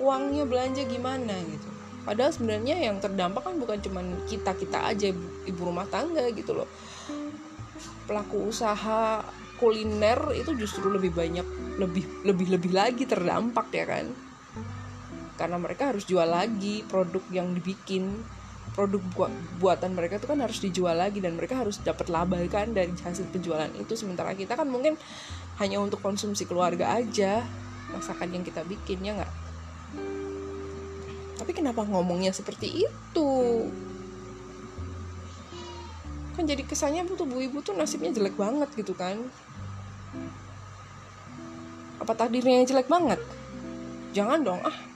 uangnya 0.03 0.43
belanja 0.43 0.83
gimana 0.91 1.39
gitu. 1.47 1.71
Padahal 2.03 2.35
sebenarnya 2.35 2.77
yang 2.83 2.99
terdampak 2.99 3.47
kan 3.47 3.57
bukan 3.57 3.79
cuma 3.81 4.03
kita 4.27 4.53
kita 4.59 4.91
aja 4.91 5.15
ibu 5.47 5.61
rumah 5.63 5.87
tangga 5.87 6.27
gitu 6.35 6.53
loh. 6.53 6.69
Pelaku 8.05 8.51
usaha 8.51 9.23
kuliner 9.57 10.35
itu 10.35 10.53
justru 10.59 10.91
lebih 10.91 11.15
banyak 11.15 11.47
lebih 11.79 12.27
lebih 12.27 12.47
lebih 12.59 12.73
lagi 12.75 13.07
terdampak 13.07 13.71
ya 13.71 13.87
kan. 13.87 14.11
Karena 15.39 15.57
mereka 15.57 15.95
harus 15.95 16.05
jual 16.05 16.27
lagi 16.27 16.83
produk 16.85 17.23
yang 17.31 17.55
dibikin 17.55 18.21
produk 18.75 19.31
buatan 19.63 19.95
mereka 19.95 20.19
itu 20.19 20.27
kan 20.27 20.43
harus 20.43 20.59
dijual 20.59 20.99
lagi 20.99 21.23
dan 21.23 21.39
mereka 21.39 21.63
harus 21.63 21.79
dapat 21.79 22.11
laba 22.11 22.43
kan 22.51 22.75
dari 22.75 22.91
hasil 22.91 23.31
penjualan 23.31 23.71
itu. 23.79 23.95
Sementara 23.95 24.35
kita 24.35 24.59
kan 24.59 24.67
mungkin 24.67 24.99
hanya 25.63 25.79
untuk 25.79 26.03
konsumsi 26.03 26.43
keluarga 26.45 26.99
aja 26.99 27.47
masakan 27.95 28.35
yang 28.35 28.43
kita 28.43 28.67
bikin 28.67 29.07
ya 29.07 29.15
nggak? 29.15 29.33
Tapi 31.39 31.51
kenapa 31.55 31.87
ngomongnya 31.87 32.35
seperti 32.35 32.83
itu? 32.83 33.31
Kan 36.35 36.51
jadi 36.51 36.67
kesannya 36.67 37.07
tuh 37.15 37.31
bu 37.31 37.39
ibu 37.39 37.63
tuh 37.63 37.79
nasibnya 37.79 38.11
jelek 38.11 38.35
banget 38.35 38.67
gitu 38.75 38.91
kan. 38.99 39.23
Apa 42.03 42.13
takdirnya 42.19 42.67
jelek 42.67 42.91
banget? 42.91 43.23
Jangan 44.11 44.43
dong 44.43 44.63
ah 44.67 44.94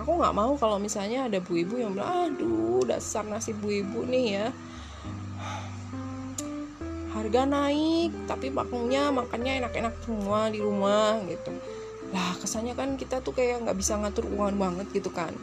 aku 0.00 0.16
nggak 0.16 0.32
mau 0.32 0.56
kalau 0.56 0.80
misalnya 0.80 1.28
ada 1.28 1.38
bu 1.44 1.60
ibu 1.60 1.76
yang 1.76 1.92
bilang 1.92 2.32
aduh 2.32 2.80
dasar 2.88 3.22
nasi 3.28 3.52
bu 3.52 3.68
ibu 3.68 4.08
nih 4.08 4.26
ya. 4.40 4.46
Harga 7.12 7.44
naik 7.44 8.16
tapi 8.24 8.48
makannya 8.48 9.12
makannya 9.12 9.52
enak-enak 9.60 9.94
semua 10.00 10.48
di 10.48 10.64
rumah 10.64 11.20
gitu. 11.28 11.52
Lah 12.16 12.32
kesannya 12.40 12.72
kan 12.72 12.96
kita 12.96 13.20
tuh 13.20 13.36
kayak 13.36 13.68
nggak 13.68 13.76
bisa 13.76 14.00
ngatur 14.00 14.24
uang 14.24 14.56
banget 14.56 14.88
gitu 14.90 15.12
kan. 15.12 15.36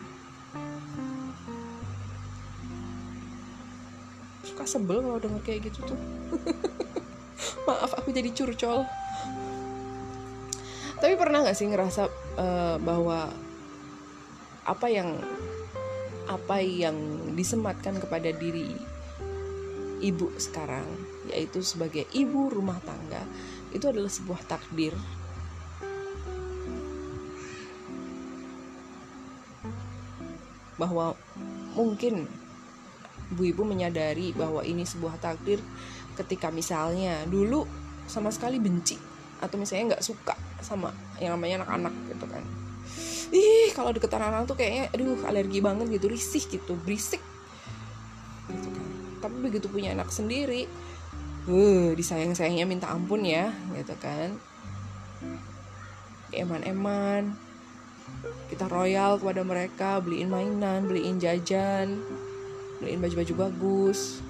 Suka 4.41 4.65
sebel 4.65 5.05
kalau 5.05 5.21
denger 5.21 5.41
kayak 5.45 5.69
gitu 5.69 5.93
tuh. 5.93 5.99
Maaf 7.69 7.93
aku 7.93 8.09
jadi 8.09 8.33
curcol. 8.33 8.89
Tapi 10.97 11.13
pernah 11.13 11.45
nggak 11.45 11.53
sih 11.53 11.69
ngerasa 11.69 12.09
uh, 12.41 12.75
bahwa 12.81 13.29
apa 14.67 14.91
yang 14.91 15.15
apa 16.27 16.59
yang 16.59 16.95
disematkan 17.39 18.03
kepada 18.03 18.35
diri 18.35 18.75
ibu 20.03 20.27
sekarang 20.37 20.85
yaitu 21.31 21.63
sebagai 21.63 22.03
ibu 22.11 22.51
rumah 22.51 22.77
tangga 22.83 23.23
itu 23.71 23.87
adalah 23.87 24.11
sebuah 24.11 24.41
takdir. 24.47 24.95
Bahwa 30.77 31.17
mungkin 31.73 32.29
ibu-ibu 33.33 33.65
menyadari 33.65 34.31
bahwa 34.31 34.61
ini 34.63 34.85
sebuah 34.85 35.19
takdir 35.19 35.59
ketika 36.15 36.53
misalnya 36.53 37.25
dulu 37.27 37.65
sama 38.07 38.31
sekali 38.31 38.61
benci 38.61 38.95
atau 39.41 39.57
misalnya 39.59 39.97
nggak 39.97 40.05
suka 40.05 40.33
sama 40.63 40.89
yang 41.21 41.35
namanya 41.37 41.65
anak-anak 41.65 41.93
gitu 42.09 42.25
kan 42.25 42.43
ih 43.33 43.69
kalau 43.75 43.91
deket 43.91 44.11
anak-anak 44.13 44.47
tuh 44.47 44.55
kayaknya 44.55 44.83
aduh 44.95 45.19
alergi 45.27 45.59
banget 45.59 45.87
gitu 45.99 46.07
risih 46.07 46.43
gitu 46.47 46.73
berisik. 46.83 47.19
Gitu 48.47 48.67
kan. 48.71 48.87
Tapi 49.23 49.35
begitu 49.43 49.67
punya 49.67 49.91
anak 49.91 50.11
sendiri 50.13 50.67
uh 51.47 51.95
disayang-sayangnya 51.95 52.67
minta 52.67 52.91
ampun 52.91 53.23
ya 53.23 53.51
gitu 53.75 53.95
kan. 53.99 54.35
Eman-eman 56.31 57.35
kita 58.47 58.67
royal 58.71 59.19
kepada 59.19 59.43
mereka 59.43 59.89
beliin 59.99 60.31
mainan 60.31 60.87
beliin 60.87 61.19
jajan 61.19 61.99
beliin 62.79 62.99
baju-baju 62.99 63.33
bagus. 63.47 64.23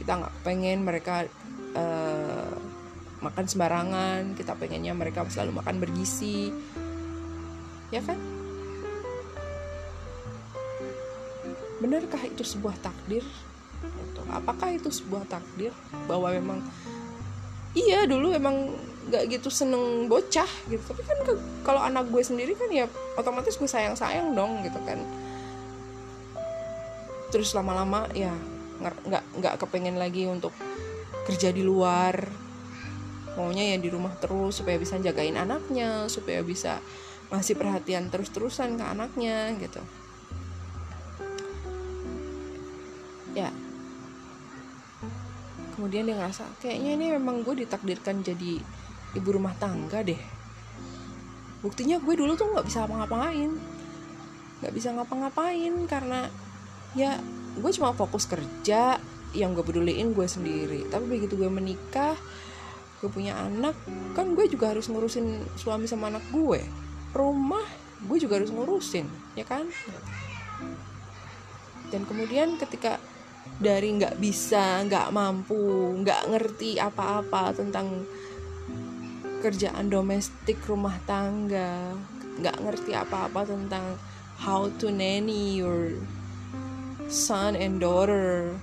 Kita 0.00 0.16
nggak 0.16 0.34
pengen 0.44 0.80
mereka 0.84 1.28
uh, 1.76 2.56
makan 3.20 3.44
sembarangan 3.44 4.32
kita 4.32 4.56
pengennya 4.56 4.96
mereka 4.96 5.28
selalu 5.28 5.60
makan 5.60 5.76
bergizi 5.76 6.48
ya 7.90 8.00
kan 8.02 8.18
benarkah 11.80 12.22
itu 12.22 12.44
sebuah 12.44 12.76
takdir? 12.78 13.24
Gitu. 13.80 14.20
apakah 14.28 14.76
itu 14.76 14.92
sebuah 14.92 15.24
takdir 15.24 15.72
bahwa 16.04 16.28
memang 16.28 16.60
iya 17.72 18.04
dulu 18.04 18.28
emang 18.28 18.76
gak 19.08 19.26
gitu 19.32 19.48
seneng 19.48 20.06
bocah 20.06 20.46
gitu. 20.68 20.82
Tapi 20.84 21.02
kan 21.02 21.18
kalau 21.64 21.80
anak 21.80 22.12
gue 22.12 22.22
sendiri 22.22 22.52
kan 22.54 22.68
ya 22.68 22.86
otomatis 23.16 23.56
gue 23.56 23.66
sayang 23.66 23.96
sayang 23.96 24.36
dong 24.36 24.60
gitu 24.62 24.76
kan. 24.84 25.00
Terus 27.32 27.56
lama-lama 27.56 28.04
ya 28.12 28.34
nggak 28.80 29.24
nggak 29.38 29.54
kepengen 29.60 29.96
lagi 29.96 30.28
untuk 30.28 30.52
kerja 31.24 31.50
di 31.50 31.64
luar. 31.64 32.28
Maunya 33.38 33.74
ya 33.74 33.76
di 33.80 33.88
rumah 33.88 34.12
terus 34.18 34.60
supaya 34.60 34.76
bisa 34.76 34.98
jagain 34.98 35.38
anaknya 35.38 36.10
supaya 36.10 36.44
bisa 36.44 36.82
masih 37.30 37.54
perhatian 37.54 38.10
terus-terusan 38.10 38.74
ke 38.74 38.84
anaknya 38.84 39.54
gitu. 39.62 39.78
Ya. 43.38 43.54
Kemudian 45.78 46.10
dia 46.10 46.18
ngerasa 46.18 46.44
kayaknya 46.58 46.90
ini 46.98 47.06
memang 47.14 47.46
gue 47.46 47.64
ditakdirkan 47.64 48.26
jadi 48.26 48.58
ibu 49.14 49.28
rumah 49.30 49.54
tangga 49.56 50.02
deh. 50.02 50.18
Buktinya 51.62 52.02
gue 52.02 52.14
dulu 52.18 52.34
tuh 52.34 52.50
nggak 52.50 52.66
bisa 52.66 52.84
ngapa-ngapain. 52.84 53.50
Nggak 54.60 54.72
bisa 54.74 54.88
ngapa-ngapain 54.92 55.74
karena 55.86 56.26
ya 56.98 57.16
gue 57.56 57.70
cuma 57.78 57.94
fokus 57.94 58.26
kerja 58.26 58.98
yang 59.30 59.54
gue 59.54 59.62
peduliin 59.62 60.10
gue 60.10 60.26
sendiri. 60.26 60.90
Tapi 60.90 61.06
begitu 61.06 61.38
gue 61.38 61.48
menikah 61.48 62.18
gue 63.00 63.08
punya 63.08 63.32
anak 63.32 63.72
kan 64.12 64.36
gue 64.36 64.44
juga 64.44 64.76
harus 64.76 64.84
ngurusin 64.92 65.40
suami 65.56 65.88
sama 65.88 66.12
anak 66.12 66.20
gue 66.28 66.60
rumah 67.12 67.64
gue 68.00 68.18
juga 68.18 68.40
harus 68.40 68.52
ngurusin 68.52 69.06
ya 69.36 69.44
kan? 69.44 69.68
Dan 71.90 72.06
kemudian 72.06 72.54
ketika 72.56 73.02
dari 73.60 73.92
nggak 73.92 74.16
bisa 74.16 74.80
nggak 74.88 75.12
mampu 75.12 75.92
nggak 76.00 76.32
ngerti 76.32 76.80
apa-apa 76.80 77.52
tentang 77.52 78.08
kerjaan 79.40 79.88
domestik 79.88 80.60
rumah 80.68 80.96
tangga 81.08 81.96
nggak 82.40 82.56
ngerti 82.60 82.92
apa-apa 82.96 83.44
tentang 83.44 84.00
how 84.40 84.68
to 84.80 84.88
nanny 84.88 85.60
your 85.60 85.96
son 87.08 87.52
and 87.52 87.80
daughter 87.84 88.56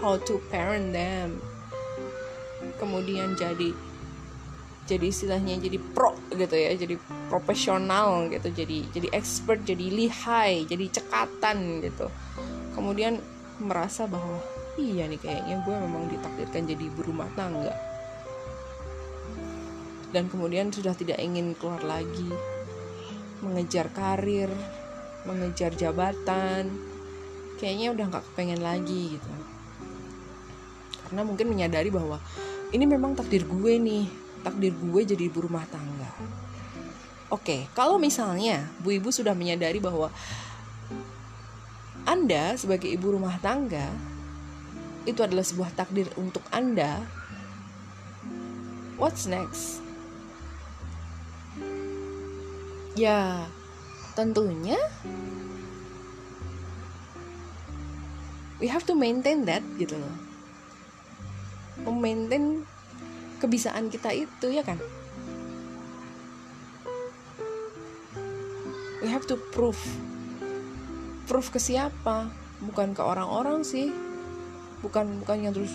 how 0.00 0.20
to 0.20 0.40
parent 0.52 0.92
them 0.92 1.40
kemudian 2.76 3.32
jadi 3.38 3.72
jadi 4.92 5.06
istilahnya 5.08 5.56
jadi 5.56 5.80
pro 5.80 6.12
gitu 6.28 6.52
ya 6.52 6.76
jadi 6.76 7.00
profesional 7.32 8.28
gitu 8.28 8.52
jadi 8.52 8.84
jadi 8.92 9.08
expert 9.16 9.64
jadi 9.64 9.88
lihai 9.88 10.68
jadi 10.68 10.84
cekatan 10.92 11.80
gitu. 11.80 12.12
Kemudian 12.76 13.16
merasa 13.56 14.04
bahwa 14.04 14.36
iya 14.76 15.08
nih 15.08 15.16
kayaknya 15.16 15.64
gue 15.64 15.76
memang 15.76 16.12
ditakdirkan 16.12 16.68
jadi 16.68 16.82
ibu 16.92 17.00
rumah 17.08 17.28
tangga. 17.32 17.72
Dan 20.12 20.28
kemudian 20.28 20.68
sudah 20.68 20.92
tidak 20.92 21.16
ingin 21.24 21.56
keluar 21.56 21.80
lagi. 21.80 22.28
Mengejar 23.40 23.88
karir 23.90 24.52
mengejar 25.22 25.70
jabatan 25.74 26.66
kayaknya 27.58 27.94
udah 27.94 28.04
nggak 28.10 28.24
kepengen 28.32 28.62
lagi 28.62 29.18
gitu. 29.18 29.30
Karena 31.06 31.22
mungkin 31.22 31.46
menyadari 31.46 31.94
bahwa 31.94 32.18
ini 32.74 32.84
memang 32.88 33.14
takdir 33.14 33.46
gue 33.46 33.78
nih 33.78 34.04
takdir 34.42 34.74
gue 34.74 35.00
jadi 35.06 35.22
ibu 35.26 35.46
rumah 35.46 35.64
tangga. 35.70 36.10
Oke 37.32 37.66
kalau 37.72 37.96
misalnya 37.96 38.68
bu 38.84 38.98
ibu 38.98 39.08
sudah 39.08 39.32
menyadari 39.32 39.80
bahwa 39.80 40.12
anda 42.02 42.58
sebagai 42.58 42.90
ibu 42.90 43.14
rumah 43.14 43.38
tangga 43.38 43.86
itu 45.06 45.22
adalah 45.22 45.42
sebuah 45.42 45.70
takdir 45.74 46.06
untuk 46.18 46.42
anda 46.50 47.02
what's 48.98 49.26
next? 49.26 49.82
Ya 52.98 53.48
tentunya 54.12 54.76
we 58.62 58.70
have 58.70 58.86
to 58.86 58.94
maintain 58.94 59.42
that 59.48 59.64
gitu 59.74 59.98
loh. 59.98 60.16
Memaintain 61.82 62.62
kebisaan 63.42 63.90
kita 63.90 64.14
itu 64.14 64.46
ya 64.54 64.62
kan? 64.62 64.78
We 69.02 69.10
have 69.10 69.26
to 69.26 69.34
prove 69.50 69.82
proof 71.26 71.50
ke 71.50 71.58
siapa? 71.58 72.30
Bukan 72.62 72.94
ke 72.94 73.02
orang-orang 73.02 73.66
sih. 73.66 73.90
Bukan 74.78 75.26
bukan 75.26 75.50
yang 75.50 75.54
terus 75.54 75.74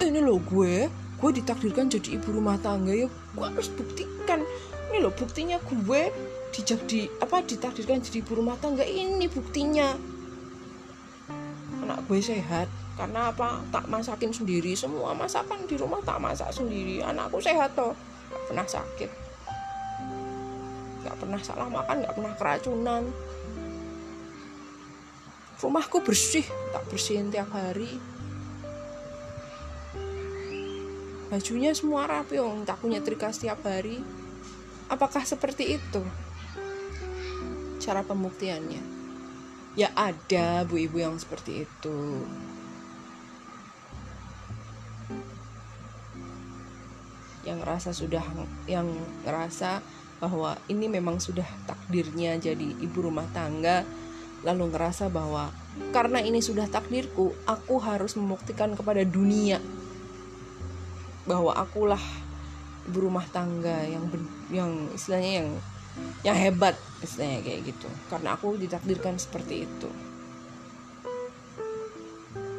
eh, 0.00 0.08
ini 0.08 0.24
loh 0.24 0.40
gue 0.40 0.88
gue 1.16 1.30
ditakdirkan 1.36 1.92
jadi 1.92 2.16
ibu 2.16 2.32
rumah 2.32 2.56
tangga 2.56 2.96
ya. 2.96 3.12
Gue 3.36 3.44
harus 3.44 3.68
buktikan 3.68 4.40
ini 4.88 5.04
loh 5.04 5.12
buktinya 5.12 5.60
gue 5.60 6.08
dijak 6.56 6.88
di 6.88 7.04
apa 7.20 7.44
ditakdirkan 7.44 8.00
jadi 8.00 8.24
ibu 8.24 8.40
rumah 8.40 8.56
tangga. 8.56 8.88
Ini 8.88 9.28
buktinya. 9.28 9.92
Anak 11.84 12.08
gue 12.08 12.24
sehat 12.24 12.72
karena 12.96 13.28
apa? 13.28 13.60
Tak 13.68 13.92
masakin 13.92 14.32
sendiri. 14.32 14.72
Semua 14.72 15.12
masakan 15.12 15.68
di 15.68 15.76
rumah 15.76 16.00
tak 16.00 16.16
masak 16.16 16.48
sendiri. 16.48 17.04
Anakku 17.04 17.44
sehat 17.44 17.76
toh. 17.76 17.92
Gak 18.32 18.42
pernah 18.48 18.66
sakit. 18.66 19.10
Gak 21.04 21.16
pernah 21.20 21.40
salah 21.44 21.68
makan 21.68 22.02
gak 22.02 22.14
pernah 22.16 22.34
keracunan. 22.40 23.04
Rumahku 25.60 26.00
bersih. 26.00 26.48
Tak 26.72 26.88
bersihin 26.88 27.28
tiap 27.28 27.52
hari. 27.52 28.00
Bajunya 31.28 31.76
semua 31.76 32.08
rapi 32.08 32.40
om. 32.40 32.64
Tak 32.64 32.80
punya 32.80 33.04
trika 33.04 33.28
setiap 33.28 33.60
hari. 33.68 34.00
Apakah 34.88 35.20
seperti 35.28 35.76
itu? 35.76 36.00
Cara 37.76 38.00
pembuktiannya. 38.00 38.96
Ya 39.76 39.92
ada 39.92 40.64
bu 40.64 40.80
ibu 40.80 40.96
yang 40.96 41.20
seperti 41.20 41.68
itu 41.68 42.24
ngerasa 47.66 47.90
sudah 47.90 48.22
yang 48.70 48.86
ngerasa 49.26 49.82
bahwa 50.22 50.54
ini 50.70 50.86
memang 50.86 51.18
sudah 51.18 51.44
takdirnya 51.66 52.38
jadi 52.38 52.78
ibu 52.78 53.02
rumah 53.02 53.26
tangga 53.34 53.82
lalu 54.46 54.70
ngerasa 54.70 55.10
bahwa 55.10 55.50
karena 55.90 56.22
ini 56.22 56.38
sudah 56.38 56.70
takdirku 56.70 57.34
aku 57.42 57.82
harus 57.82 58.14
membuktikan 58.14 58.70
kepada 58.78 59.02
dunia 59.02 59.58
bahwa 61.26 61.50
akulah 61.58 62.00
ibu 62.86 63.10
rumah 63.10 63.26
tangga 63.34 63.82
yang 63.82 64.06
yang 64.48 64.70
istilahnya 64.94 65.42
yang 65.42 65.48
yang 66.22 66.36
hebat 66.38 66.78
istilahnya 67.02 67.42
kayak 67.42 67.60
gitu. 67.74 67.88
Karena 68.06 68.38
aku 68.38 68.54
ditakdirkan 68.54 69.18
seperti 69.18 69.66
itu. 69.66 69.90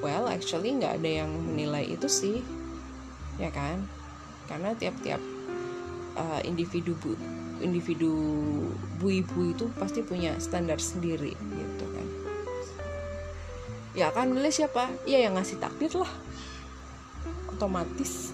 Well 0.04 0.28
actually 0.28 0.76
nggak 0.78 1.00
ada 1.00 1.12
yang 1.24 1.32
menilai 1.32 1.88
itu 1.88 2.12
sih 2.12 2.44
ya 3.38 3.54
kan 3.54 3.86
karena 4.48 4.74
tiap-tiap 4.74 5.22
uh, 6.18 6.42
individu 6.44 6.96
bu 6.98 7.14
individu 7.58 8.14
bu-ibu 9.02 9.54
itu 9.54 9.66
pasti 9.78 10.06
punya 10.06 10.34
standar 10.38 10.78
sendiri 10.78 11.34
gitu 11.34 11.86
kan. 11.90 12.08
Ya 13.98 14.14
kan 14.14 14.30
nilai 14.30 14.54
siapa? 14.54 14.94
Ya 15.10 15.26
yang 15.26 15.38
ngasih 15.38 15.58
takdir 15.58 15.90
lah. 15.98 16.10
Otomatis. 17.50 18.30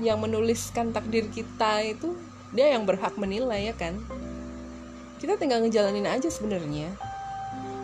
Yang 0.00 0.18
menuliskan 0.20 0.96
takdir 0.96 1.28
kita 1.28 1.84
itu 1.84 2.16
dia 2.56 2.72
yang 2.72 2.88
berhak 2.88 3.12
menilai 3.20 3.68
ya 3.68 3.74
kan? 3.76 4.00
Kita 5.20 5.36
tinggal 5.36 5.60
ngejalanin 5.60 6.08
aja 6.08 6.32
sebenarnya. 6.32 6.88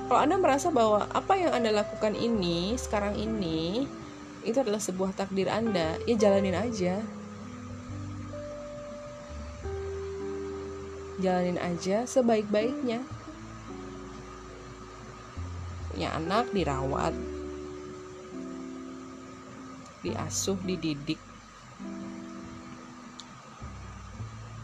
Kalau 0.09 0.21
anda 0.27 0.41
merasa 0.41 0.73
bahwa 0.73 1.07
apa 1.13 1.37
yang 1.37 1.53
anda 1.53 1.71
lakukan 1.71 2.17
ini 2.17 2.75
sekarang 2.81 3.15
ini 3.15 3.85
itu 4.41 4.57
adalah 4.57 4.81
sebuah 4.81 5.13
takdir 5.13 5.53
Anda, 5.53 6.01
ya 6.09 6.17
jalanin 6.17 6.57
aja. 6.57 7.05
Jalanin 11.21 11.61
aja 11.61 12.09
sebaik-baiknya. 12.09 13.05
Punya 15.93 16.17
anak 16.17 16.49
dirawat, 16.57 17.13
diasuh, 20.01 20.57
dididik. 20.65 21.21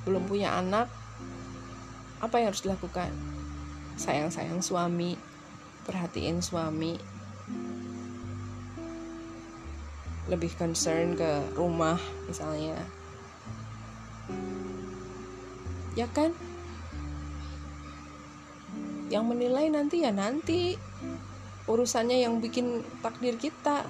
Belum 0.09 0.25
punya 0.25 0.57
anak, 0.57 0.89
apa 2.25 2.41
yang 2.41 2.49
harus 2.49 2.65
dilakukan? 2.65 3.13
Sayang-sayang 4.01 4.65
suami, 4.65 5.21
perhatiin 5.85 6.41
suami, 6.41 6.97
lebih 10.27 10.51
concern 10.59 11.15
ke 11.15 11.55
rumah 11.55 11.99
misalnya. 12.27 12.79
Ya 15.95 16.11
kan? 16.11 16.35
Yang 19.07 19.25
menilai 19.25 19.67
nanti 19.71 20.03
ya 20.03 20.11
nanti. 20.11 20.75
Urusannya 21.67 22.23
yang 22.23 22.39
bikin 22.39 22.87
takdir 23.03 23.35
kita. 23.39 23.87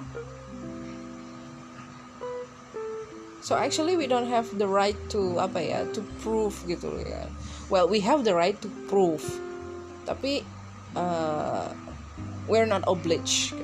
So 3.41 3.55
actually 3.55 3.95
we 3.95 4.11
don't 4.11 4.27
have 4.27 4.49
the 4.57 4.67
right 4.67 4.97
to 5.13 5.39
apa 5.39 5.61
ya 5.61 5.79
to 5.95 6.01
prove 6.19 6.57
gitu 6.67 6.99
ya. 6.99 7.29
Well 7.69 7.87
we 7.87 8.01
have 8.03 8.25
the 8.25 8.33
right 8.33 8.57
to 8.59 8.69
prove. 8.89 9.23
Tapi 10.03 10.41
uh, 10.97 11.69
we're 12.47 12.67
not 12.67 12.83
obliged 12.87 13.55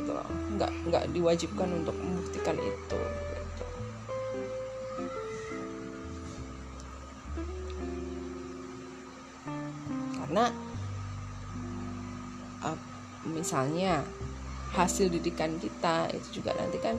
nggak 0.53 0.71
nggak 0.89 1.03
diwajibkan 1.13 1.69
untuk 1.73 1.95
membuktikan 1.97 2.57
itu 2.61 2.99
gitu. 2.99 3.65
karena 10.21 10.45
uh, 12.65 12.77
misalnya 13.29 14.05
hasil 14.73 15.09
didikan 15.09 15.57
kita 15.61 16.09
itu 16.13 16.41
juga 16.41 16.57
nanti 16.57 16.77
kan 16.81 16.97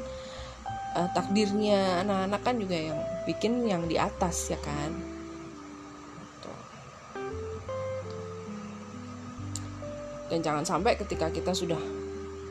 uh, 0.94 1.08
takdirnya 1.14 2.06
anak-anak 2.06 2.40
kan 2.42 2.56
juga 2.58 2.76
yang 2.78 2.98
bikin 3.26 3.66
yang 3.66 3.86
di 3.90 3.98
atas 3.98 4.50
ya 4.50 4.58
kan 4.62 5.14
dan 10.34 10.42
jangan 10.42 10.64
sampai 10.66 10.98
ketika 10.98 11.30
kita 11.30 11.54
sudah 11.54 11.78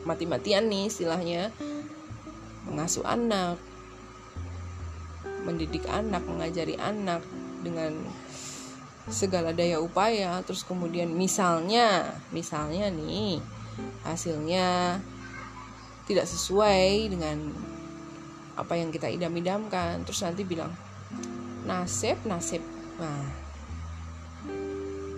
mati-matian 0.04 0.68
nih 0.68 0.88
istilahnya. 0.88 1.50
Mengasuh 2.68 3.04
anak. 3.04 3.60
Mendidik 5.44 5.84
anak 5.88 6.24
mengajari 6.24 6.76
anak 6.80 7.20
dengan 7.60 7.92
segala 9.08 9.52
daya 9.52 9.80
upaya. 9.80 10.40
Terus 10.44 10.64
kemudian 10.64 11.12
misalnya 11.12 12.16
misalnya 12.32 12.88
nih 12.88 13.40
hasilnya 14.06 15.00
tidak 16.04 16.28
sesuai 16.28 17.10
dengan 17.12 17.52
apa 18.56 18.76
yang 18.76 18.88
kita 18.88 19.08
idam-idamkan. 19.10 20.04
Terus 20.08 20.24
nanti 20.24 20.44
bilang 20.44 20.72
nasib 21.64 22.20
nasib. 22.24 22.60
Nah 23.00 23.44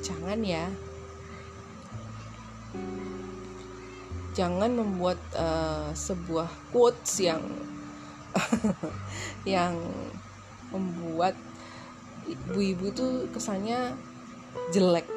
jangan 0.03 0.39
ya 0.47 0.71
jangan 4.37 4.77
membuat 4.77 5.17
uh, 5.33 5.89
sebuah 5.97 6.53
quotes 6.69 7.25
yang 7.25 7.41
yang 9.49 9.81
membuat 10.69 11.33
ibu-ibu 12.29 12.93
tuh 12.93 13.13
kesannya 13.33 13.97
jelek. 14.77 15.09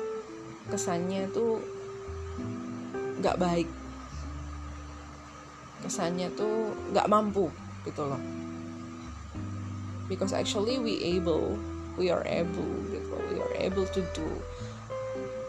Kesannya 0.72 1.28
tuh 1.36 1.60
nggak 3.20 3.36
baik. 3.36 3.68
Kesannya 5.84 6.32
tuh 6.40 6.72
nggak 6.96 7.12
mampu 7.12 7.52
gitu 7.84 8.08
loh. 8.08 8.24
Because 10.08 10.32
actually 10.32 10.80
we 10.80 10.96
able 11.20 11.60
we 12.00 12.08
are 12.08 12.24
able 12.24 12.72
gitu. 12.88 13.20
We 13.36 13.44
are 13.44 13.56
able 13.60 13.84
to 13.92 14.02
do 14.16 14.28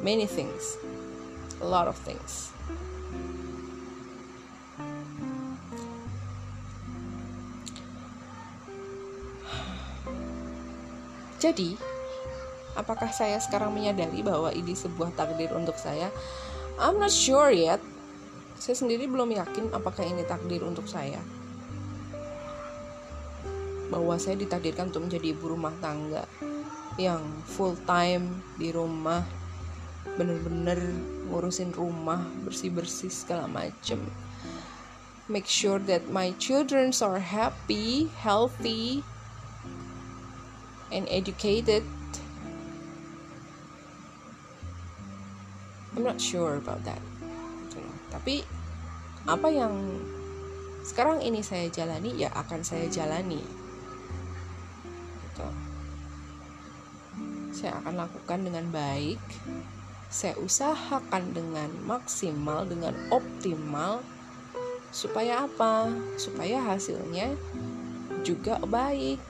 many 0.03 0.27
things 0.27 0.75
a 1.61 1.69
lot 1.69 1.87
of 1.87 1.95
things 1.97 2.51
Jadi, 11.40 11.81
apakah 12.76 13.09
saya 13.16 13.40
sekarang 13.40 13.72
menyadari 13.72 14.20
bahwa 14.20 14.53
ini 14.53 14.76
sebuah 14.76 15.16
takdir 15.16 15.48
untuk 15.57 15.81
saya? 15.81 16.12
I'm 16.76 17.00
not 17.00 17.09
sure 17.09 17.48
yet. 17.48 17.81
Saya 18.61 18.76
sendiri 18.76 19.09
belum 19.09 19.33
yakin 19.33 19.72
apakah 19.72 20.05
ini 20.05 20.20
takdir 20.29 20.61
untuk 20.61 20.85
saya. 20.85 21.16
Bahwa 23.88 24.20
saya 24.20 24.37
ditakdirkan 24.37 24.92
untuk 24.92 25.09
menjadi 25.09 25.33
ibu 25.33 25.57
rumah 25.57 25.72
tangga 25.81 26.29
yang 27.00 27.24
full 27.48 27.72
time 27.88 28.44
di 28.61 28.68
rumah, 28.68 29.24
bener-bener 30.20 30.76
ngurusin 31.33 31.72
rumah, 31.72 32.20
bersih-bersih 32.44 33.09
segala 33.09 33.48
macem. 33.48 33.96
Make 35.31 35.48
sure 35.48 35.81
that 35.88 36.12
my 36.12 36.37
children 36.37 36.92
are 37.00 37.22
happy, 37.22 38.12
healthy, 38.20 39.00
and 40.90 41.07
educated. 41.11 41.87
I'm 45.96 46.07
not 46.07 46.20
sure 46.20 46.59
about 46.59 46.83
that. 46.87 47.03
Tapi 48.11 48.42
apa 49.26 49.48
yang 49.50 49.74
sekarang 50.83 51.22
ini 51.22 51.44
saya 51.46 51.70
jalani 51.70 52.18
ya 52.18 52.31
akan 52.35 52.61
saya 52.66 52.90
jalani. 52.90 53.42
Gitu. 55.22 55.48
Saya 57.55 57.79
akan 57.83 57.94
lakukan 58.07 58.40
dengan 58.46 58.66
baik. 58.74 59.22
Saya 60.11 60.35
usahakan 60.42 61.31
dengan 61.31 61.70
maksimal, 61.87 62.66
dengan 62.66 62.98
optimal 63.14 64.03
supaya 64.90 65.46
apa? 65.46 65.87
Supaya 66.18 66.59
hasilnya 66.59 67.38
juga 68.26 68.59
baik 68.66 69.30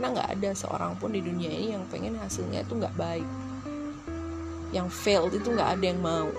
karena 0.00 0.16
nggak 0.16 0.32
ada 0.32 0.50
seorang 0.56 0.96
pun 0.96 1.12
di 1.12 1.20
dunia 1.20 1.52
ini 1.52 1.76
yang 1.76 1.84
pengen 1.92 2.16
hasilnya 2.16 2.64
itu 2.64 2.72
nggak 2.72 2.96
baik. 2.96 3.28
Yang 4.72 4.88
failed 4.96 5.36
itu 5.36 5.52
nggak 5.52 5.76
ada 5.76 5.84
yang 5.92 6.00
mau. 6.00 6.32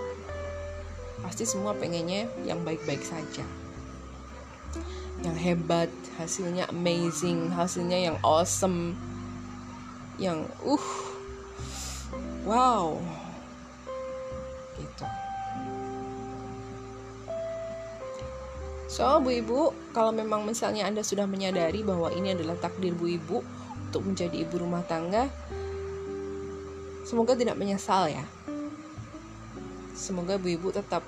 Pasti 1.21 1.45
semua 1.45 1.77
pengennya 1.77 2.25
yang 2.41 2.65
baik-baik 2.65 3.05
saja. 3.05 3.45
Yang 5.21 5.37
hebat 5.45 5.93
hasilnya 6.17 6.73
amazing 6.73 7.53
hasilnya 7.53 8.01
yang 8.09 8.17
awesome. 8.25 8.97
Yang 10.17 10.49
uh 10.65 10.87
wow. 12.41 12.97
Gitu 14.81 15.05
So, 18.91 19.23
Bu 19.23 19.31
Ibu, 19.31 19.71
kalau 19.95 20.11
memang 20.11 20.43
misalnya 20.43 20.83
Anda 20.83 20.99
sudah 20.99 21.23
menyadari 21.23 21.79
bahwa 21.79 22.11
ini 22.11 22.35
adalah 22.35 22.59
takdir 22.59 22.91
Bu 22.91 23.07
Ibu 23.07 23.39
untuk 23.87 24.03
menjadi 24.03 24.43
ibu 24.43 24.59
rumah 24.59 24.83
tangga, 24.83 25.31
semoga 27.07 27.31
tidak 27.39 27.55
menyesal 27.55 28.11
ya. 28.11 28.27
Semoga 29.95 30.35
Bu 30.35 30.51
Ibu 30.59 30.75
tetap 30.75 31.07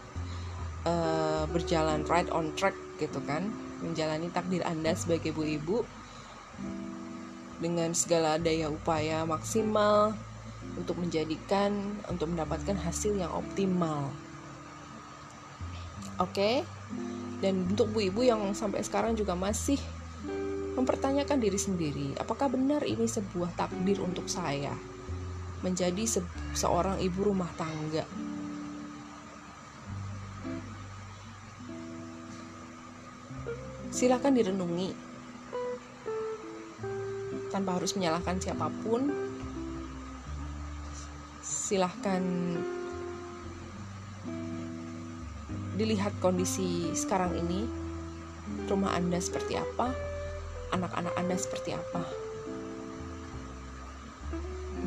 uh, 0.88 1.44
berjalan 1.52 2.08
right 2.08 2.32
on 2.32 2.56
track 2.56 2.72
gitu 3.04 3.20
kan, 3.28 3.52
menjalani 3.84 4.32
takdir 4.32 4.64
Anda 4.64 4.96
sebagai 4.96 5.36
Bu 5.36 5.44
Ibu 5.44 5.84
dengan 7.60 7.92
segala 7.92 8.40
daya 8.40 8.72
upaya 8.72 9.28
maksimal 9.28 10.16
untuk 10.80 11.04
menjadikan 11.04 12.00
untuk 12.08 12.32
mendapatkan 12.32 12.80
hasil 12.80 13.20
yang 13.20 13.36
optimal. 13.36 14.08
Oke. 16.24 16.64
Okay? 16.64 17.23
Dan 17.44 17.68
untuk 17.68 17.92
bu-ibu 17.92 18.24
yang 18.24 18.40
sampai 18.56 18.80
sekarang 18.88 19.20
juga 19.20 19.36
masih 19.36 19.76
mempertanyakan 20.80 21.44
diri 21.44 21.60
sendiri 21.60 22.08
apakah 22.16 22.48
benar 22.48 22.88
ini 22.88 23.04
sebuah 23.04 23.52
takdir 23.60 24.00
untuk 24.00 24.32
saya 24.32 24.72
menjadi 25.64 26.04
se 26.04 26.20
seorang 26.54 27.00
ibu 27.00 27.32
rumah 27.32 27.48
tangga? 27.56 28.04
Silahkan 33.90 34.36
direnungi. 34.36 34.92
Tanpa 37.48 37.80
harus 37.80 37.96
menyalahkan 37.96 38.42
siapa 38.44 38.68
pun 38.84 39.08
silahkan 41.40 42.22
dilihat 45.74 46.14
kondisi 46.22 46.94
sekarang 46.94 47.34
ini 47.34 47.66
rumah 48.70 48.94
Anda 48.94 49.18
seperti 49.18 49.58
apa, 49.58 49.90
anak-anak 50.74 51.14
Anda 51.18 51.36
seperti 51.38 51.74
apa. 51.74 52.04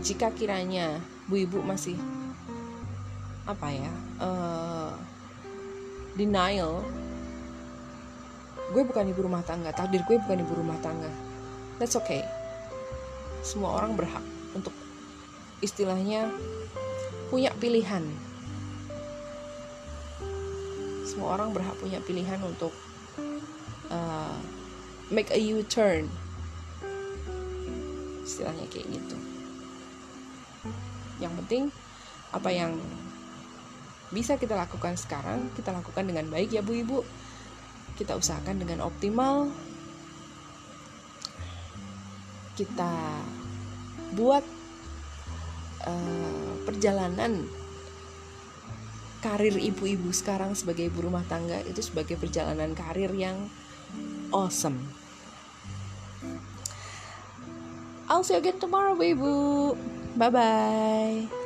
Jika 0.02 0.30
kiranya 0.30 1.02
bu 1.26 1.42
ibu 1.42 1.58
masih 1.64 1.98
apa 3.46 3.66
ya 3.70 3.92
uh, 4.22 4.94
denial, 6.14 6.82
gue 8.70 8.82
bukan 8.86 9.10
ibu 9.10 9.26
rumah 9.26 9.42
tangga, 9.42 9.74
takdir 9.74 10.06
gue 10.06 10.18
bukan 10.22 10.38
ibu 10.42 10.54
rumah 10.54 10.78
tangga, 10.82 11.10
that's 11.82 11.98
okay. 11.98 12.22
Semua 13.42 13.78
orang 13.78 13.94
berhak 13.98 14.22
untuk 14.54 14.74
istilahnya 15.62 16.30
punya 17.30 17.50
pilihan 17.58 18.06
semua 21.16 21.32
orang 21.32 21.48
berhak 21.56 21.72
punya 21.80 21.96
pilihan 22.04 22.36
untuk 22.44 22.76
uh, 23.88 24.36
make 25.08 25.32
a 25.32 25.40
U-turn. 25.40 26.12
Istilahnya 28.20 28.68
kayak 28.68 29.00
gitu. 29.00 29.16
Yang 31.16 31.32
penting 31.40 31.62
apa 32.36 32.52
yang 32.52 32.76
bisa 34.12 34.36
kita 34.36 34.60
lakukan 34.60 34.92
sekarang 35.00 35.48
kita 35.56 35.72
lakukan 35.72 36.04
dengan 36.04 36.28
baik 36.28 36.52
ya 36.52 36.60
bu 36.60 36.76
ibu. 36.76 37.00
Kita 37.96 38.12
usahakan 38.12 38.60
dengan 38.60 38.84
optimal. 38.84 39.48
Kita 42.60 42.92
buat 44.12 44.44
uh, 45.88 46.52
perjalanan 46.68 47.48
karir 49.24 49.56
ibu-ibu 49.56 50.12
sekarang 50.12 50.52
sebagai 50.52 50.88
ibu 50.88 51.06
rumah 51.06 51.24
tangga 51.26 51.60
itu 51.64 51.80
sebagai 51.80 52.16
perjalanan 52.20 52.76
karir 52.76 53.10
yang 53.16 53.48
awesome. 54.30 54.78
I'll 58.06 58.22
see 58.22 58.38
you 58.38 58.40
again 58.40 58.62
tomorrow, 58.62 58.94
ibu. 58.94 59.74
Bye 60.14 60.30
bye. 60.30 61.45